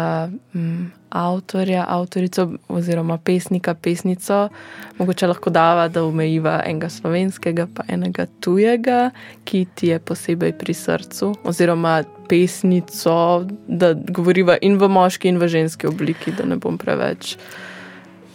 um, 0.57 0.89
avtorja, 1.11 1.85
avtorico 1.89 2.47
oziroma 2.73 3.19
pesnika, 3.19 3.75
pesnico, 3.75 4.49
mogoče 4.99 5.27
lahko 5.27 5.51
dava, 5.53 5.89
da 5.93 6.05
omejiva 6.05 6.63
enega 6.65 6.89
slovenskega, 6.89 7.67
pa 7.75 7.85
enega 7.93 8.25
tujega, 8.41 9.11
ki 9.45 9.67
ti 9.75 9.91
je 9.91 9.99
posebej 10.01 10.55
pri 10.63 10.75
srcu, 10.75 11.35
oziroma 11.45 11.99
pesnico, 12.31 13.45
da 13.69 13.93
govoriva 13.93 14.57
in 14.63 14.79
v 14.81 14.89
moški, 14.89 15.29
in 15.29 15.43
v 15.43 15.51
ženski 15.51 15.91
obliki, 15.91 16.33
da 16.33 16.47
ne 16.49 16.57
bom 16.57 16.79
preveč 16.81 17.35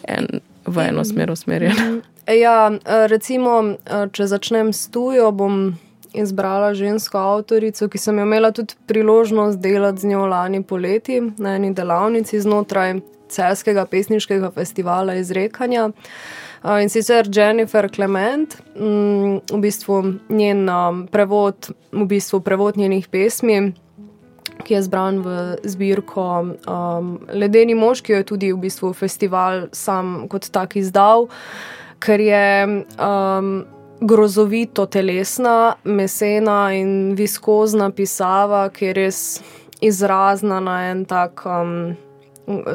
en, 0.05 0.43
v 0.65 0.89
eno 0.91 1.05
smer 1.07 1.31
usmerjen. 1.31 2.03
Ja, 2.25 2.71
recimo, 3.09 3.77
če 3.85 4.25
začnem 4.25 4.71
s 4.73 4.87
tujo, 4.89 5.31
bom 5.31 5.75
izbrala 6.21 6.73
žensko 6.73 7.17
avtorico, 7.17 7.87
ki 7.89 7.97
sem 7.97 8.19
imela 8.19 8.51
tudi 8.51 8.75
priložnost 8.87 9.59
delati 9.59 10.01
z 10.01 10.13
njo 10.13 10.25
lani 10.25 10.63
poleti 10.63 11.21
na 11.37 11.55
eni 11.55 11.73
delavnici 11.73 12.41
znotraj 12.41 12.99
Celskega 13.29 13.85
pesniškega 13.89 14.51
festivala 14.53 15.15
izrekanja. 15.15 15.89
In 16.81 16.89
sicer 16.89 17.27
Jennifer 17.29 17.89
Clement, 17.95 18.55
mm, 18.75 19.39
v 19.51 19.57
bistvu 19.61 20.03
njen 20.29 20.69
prevod, 21.11 21.69
v 21.91 22.05
bistvu 22.05 22.39
prevod 22.41 22.77
njenih 22.77 23.07
pesmi, 23.07 23.73
ki 24.63 24.73
je 24.73 24.81
zbran 24.81 25.19
v 25.21 25.57
zbirko 25.63 26.25
um, 26.41 27.19
Ledeni 27.29 27.75
mož, 27.75 28.01
ki 28.01 28.13
jo 28.13 28.17
je 28.17 28.23
tudi 28.23 28.51
v 28.53 28.59
bistvu 28.65 28.93
festival 28.93 29.67
sam 29.73 30.27
kot 30.31 30.49
tak 30.49 30.75
izdal, 30.79 31.27
ker 31.99 32.21
je 32.21 32.47
um, 32.97 33.65
grozovito 34.01 34.85
telesna, 34.85 35.75
mesena 35.83 36.73
in 36.73 37.15
viskozna 37.15 37.89
pisava, 37.91 38.69
ki 38.69 38.85
je 38.85 38.93
res 38.93 39.21
izrazna 39.81 40.59
na 40.59 40.79
en 40.89 41.05
tak 41.05 41.45
um, 41.45 41.95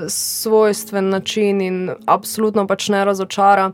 svojstven 0.08 1.10
način 1.10 1.60
in 1.60 1.90
absolutno 2.06 2.66
pač 2.66 2.88
ne 2.88 3.04
razočara. 3.04 3.70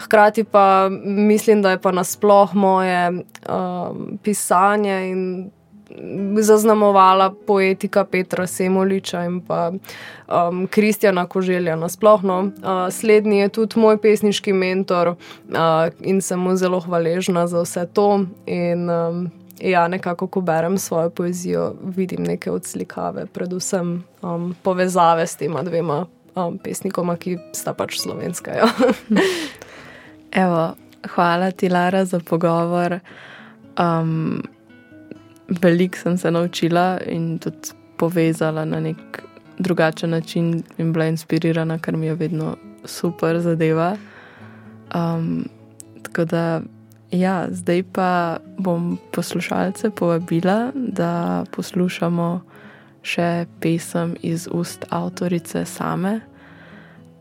Hkrati 0.00 0.44
pa 0.44 0.88
mislim, 1.04 1.62
da 1.62 1.70
je 1.70 1.80
pa 1.80 1.92
nasploh 1.92 2.54
moje 2.54 3.10
um, 3.10 4.18
pisanje 4.22 5.10
in 5.10 5.50
zaznamovala 6.40 7.34
poetika 7.46 8.04
Petra 8.04 8.46
Semoliča 8.46 9.24
in 9.24 9.40
pa 9.40 9.70
um, 9.70 10.66
Kristjana 10.66 11.26
Koželja 11.26 11.76
nasplošno. 11.76 12.40
Uh, 12.40 12.52
slednji 12.90 13.38
je 13.38 13.48
tudi 13.48 13.80
moj 13.80 13.98
pesniški 14.00 14.52
mentor 14.52 15.08
uh, 15.08 15.16
in 16.00 16.20
sem 16.22 16.40
mu 16.40 16.56
zelo 16.56 16.80
hvaležna 16.80 17.46
za 17.46 17.62
vse 17.62 17.86
to. 17.92 18.24
In, 18.46 18.90
um, 18.90 19.30
Ja, 19.60 19.88
nekako, 19.88 20.26
ko 20.26 20.40
berem 20.40 20.78
svojo 20.78 21.10
poezijo, 21.10 21.74
vidim 21.84 22.22
neke 22.24 22.50
odslikave, 22.50 23.26
predvsem 23.26 24.04
um, 24.22 24.54
povezave 24.62 25.26
s 25.26 25.36
tema 25.36 25.62
dvema 25.62 26.06
um, 26.34 26.58
pesnikoma, 26.58 27.16
ki 27.20 27.36
sta 27.52 27.74
pač 27.76 27.98
slovenska. 28.00 28.54
Ja. 28.56 28.70
Evo, 30.44 30.62
hvala 31.14 31.50
ti, 31.50 31.68
Lara, 31.68 32.04
za 32.04 32.22
pogovor. 32.24 33.00
Um, 33.76 34.40
Veliko 35.50 35.98
sem 35.98 36.18
se 36.18 36.30
naučila 36.30 36.98
in 37.06 37.38
tudi 37.38 37.74
povezala 37.96 38.64
na 38.64 38.80
nek 38.80 39.22
drugačen 39.58 40.10
način, 40.10 40.62
in 40.78 40.92
bila 40.92 41.06
inspirirana, 41.06 41.78
kar 41.78 41.96
mi 41.96 42.06
je 42.06 42.14
vedno 42.14 42.56
super 42.84 43.40
zadeva. 43.40 43.96
Um, 44.94 45.44
tako 46.02 46.24
da, 46.24 46.60
ja, 47.10 47.46
zdaj 47.50 47.82
pa 47.92 48.36
bom 48.58 48.98
poslušalce 49.12 49.90
povabila, 49.90 50.72
da 50.74 51.44
poslušamo 51.52 52.40
še 53.02 53.46
pesem 53.60 54.16
iz 54.22 54.48
ust 54.52 54.84
avtorice 54.90 55.64
same. 55.64 56.20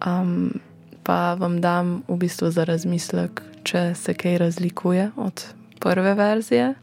Um, 0.06 0.60
pa 1.04 1.34
vam 1.34 1.62
dam 1.62 2.04
v 2.08 2.18
bistvu 2.18 2.52
za 2.52 2.64
razmislek, 2.64 3.42
če 3.64 3.94
se 3.96 4.14
kaj 4.14 4.38
razlikuje 4.38 5.12
od 5.18 5.46
prve 5.80 6.14
verzije, 6.14 6.74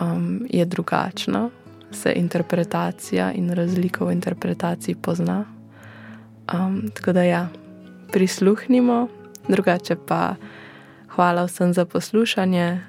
um, 0.00 0.46
je 0.50 0.64
drugačna, 0.64 1.50
se 1.90 2.12
interpretacija 2.16 3.32
in 3.32 3.50
razlika 3.50 4.04
v 4.04 4.12
interpretaciji 4.12 4.94
pozna. 4.94 5.44
Um, 6.54 6.90
tako 6.94 7.12
da 7.12 7.22
ja, 7.22 7.48
prisluhnimo, 8.12 9.08
drugače 9.48 9.96
pa 10.06 10.34
hvala 11.08 11.44
vsem 11.44 11.72
za 11.72 11.84
poslušanje 11.84 12.80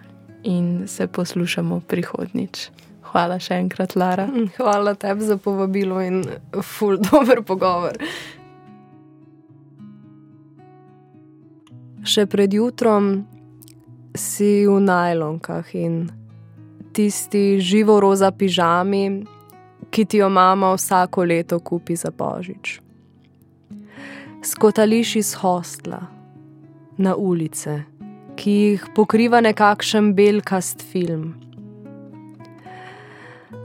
in 0.44 0.88
se 0.88 1.08
poslušamo 1.08 1.80
prihodnič. 1.80 2.70
Hvala 3.02 3.40
še 3.40 3.56
enkrat, 3.56 3.96
Lara. 3.96 4.28
Hvala 4.58 4.94
tebi 4.96 5.26
za 5.26 5.38
povabilo 5.38 6.02
in 6.02 6.24
ful 6.62 6.98
dober 7.00 7.42
pogovor. 7.42 7.96
Še 12.04 12.26
pred 12.26 12.54
jutrom 12.54 13.26
si 14.16 14.68
v 14.68 14.80
najlonkah 14.84 15.76
in 15.76 16.08
tisti 16.98 17.60
živo 17.62 18.00
roza 18.02 18.32
pižami, 18.32 19.26
ki 19.90 20.06
ti 20.06 20.18
jo 20.18 20.30
mama 20.30 20.74
vsako 20.74 21.24
leto 21.24 21.60
kupi 21.60 21.96
za 21.96 22.10
božič. 22.12 22.80
Skotališ 24.44 25.16
iz 25.16 25.34
hostla 25.34 26.00
na 26.98 27.14
ulice, 27.16 27.84
ki 28.36 28.52
jih 28.52 28.88
pokriva 28.96 29.42
nekakšen 29.46 30.16
belkast 30.18 30.82
film. 30.82 31.36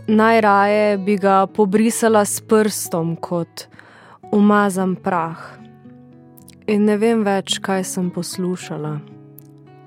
Najraje 0.07 0.99
bi 0.99 1.17
ga 1.17 1.47
pobrisala 1.47 2.25
s 2.29 2.41
prstom 2.45 3.17
kot 3.17 3.69
umazan 4.33 4.97
prah. 4.97 5.41
In 6.67 6.85
ne 6.85 7.01
vem 7.01 7.25
več, 7.25 7.63
kaj 7.65 7.85
sem 7.85 8.11
poslušala. 8.13 8.99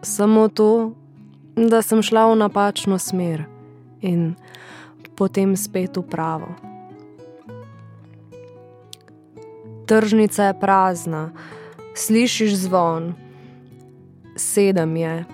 Samo 0.01 0.47
to, 0.49 0.95
da 1.55 1.81
sem 1.81 2.01
šla 2.03 2.27
v 2.31 2.35
napačno 2.35 2.99
smer 2.99 3.45
in 4.01 4.35
potem 5.15 5.55
spet 5.55 5.97
v 5.97 6.03
pravo. 6.03 6.51
Tržnica 9.87 10.43
je 10.43 10.59
prazna, 10.59 11.31
slišiš 11.95 12.55
zvon, 12.55 13.13
sedem 14.35 14.95
je. 14.95 15.25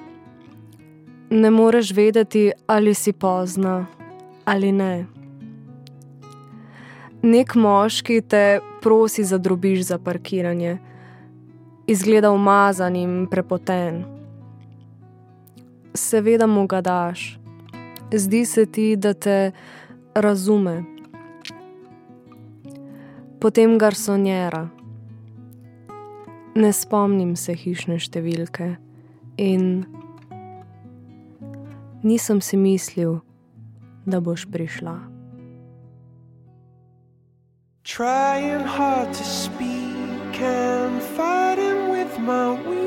Ne 1.30 1.50
moreš 1.50 1.94
vedeti, 1.96 2.52
ali 2.68 2.94
si 2.94 3.14
pozna 3.14 3.86
ali 4.46 4.72
ne. 4.72 5.06
Nek 7.22 7.56
moški 7.56 8.22
te 8.22 8.60
prosi 8.82 9.24
za 9.24 9.38
drobiž 9.38 9.82
za 9.82 9.98
parkiranje, 9.98 10.78
izgleda 11.88 12.32
umazan 12.32 12.96
in 12.96 13.28
prepoten 13.30 14.21
seveda 15.94 16.48
mu 16.48 16.68
ga 16.68 16.82
daš. 16.82 17.40
Zdi 18.14 18.46
se 18.46 18.66
ti, 18.66 18.96
da 18.96 19.14
te 19.14 19.52
razume. 20.16 20.84
Potem 23.40 23.78
garsonjera. 23.78 24.70
Ne 26.56 26.74
spomnim 26.74 27.36
se 27.40 27.56
hišne 27.56 27.96
številke 28.00 28.76
in 29.40 29.86
nisem 32.04 32.42
si 32.42 32.60
mislil, 32.60 33.22
da 34.06 34.20
boš 34.20 34.46
prišla. 34.52 35.00
Trying 37.84 38.68
hard 38.68 39.10
to 39.14 39.24
speak 39.24 40.42
and 40.42 41.02
fighting 41.16 41.90
with 41.90 42.20
my 42.20 42.56
hand, 42.56 42.81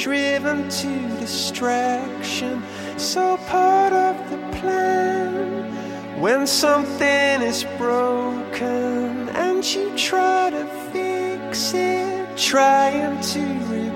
driven 0.00 0.66
to 0.70 1.08
distraction, 1.18 2.62
so 2.96 3.36
part 3.48 3.92
of 3.92 4.16
the 4.30 4.38
plan. 4.58 6.18
When 6.18 6.46
something 6.46 7.42
is 7.42 7.64
broken 7.76 9.28
and 9.28 9.62
you 9.62 9.94
try 9.98 10.48
to 10.48 10.64
fix 10.90 11.74
it, 11.74 12.36
trying 12.38 13.20
to 13.20 13.89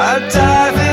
I 0.00 0.20
dive. 0.30 0.78
die 0.78 0.87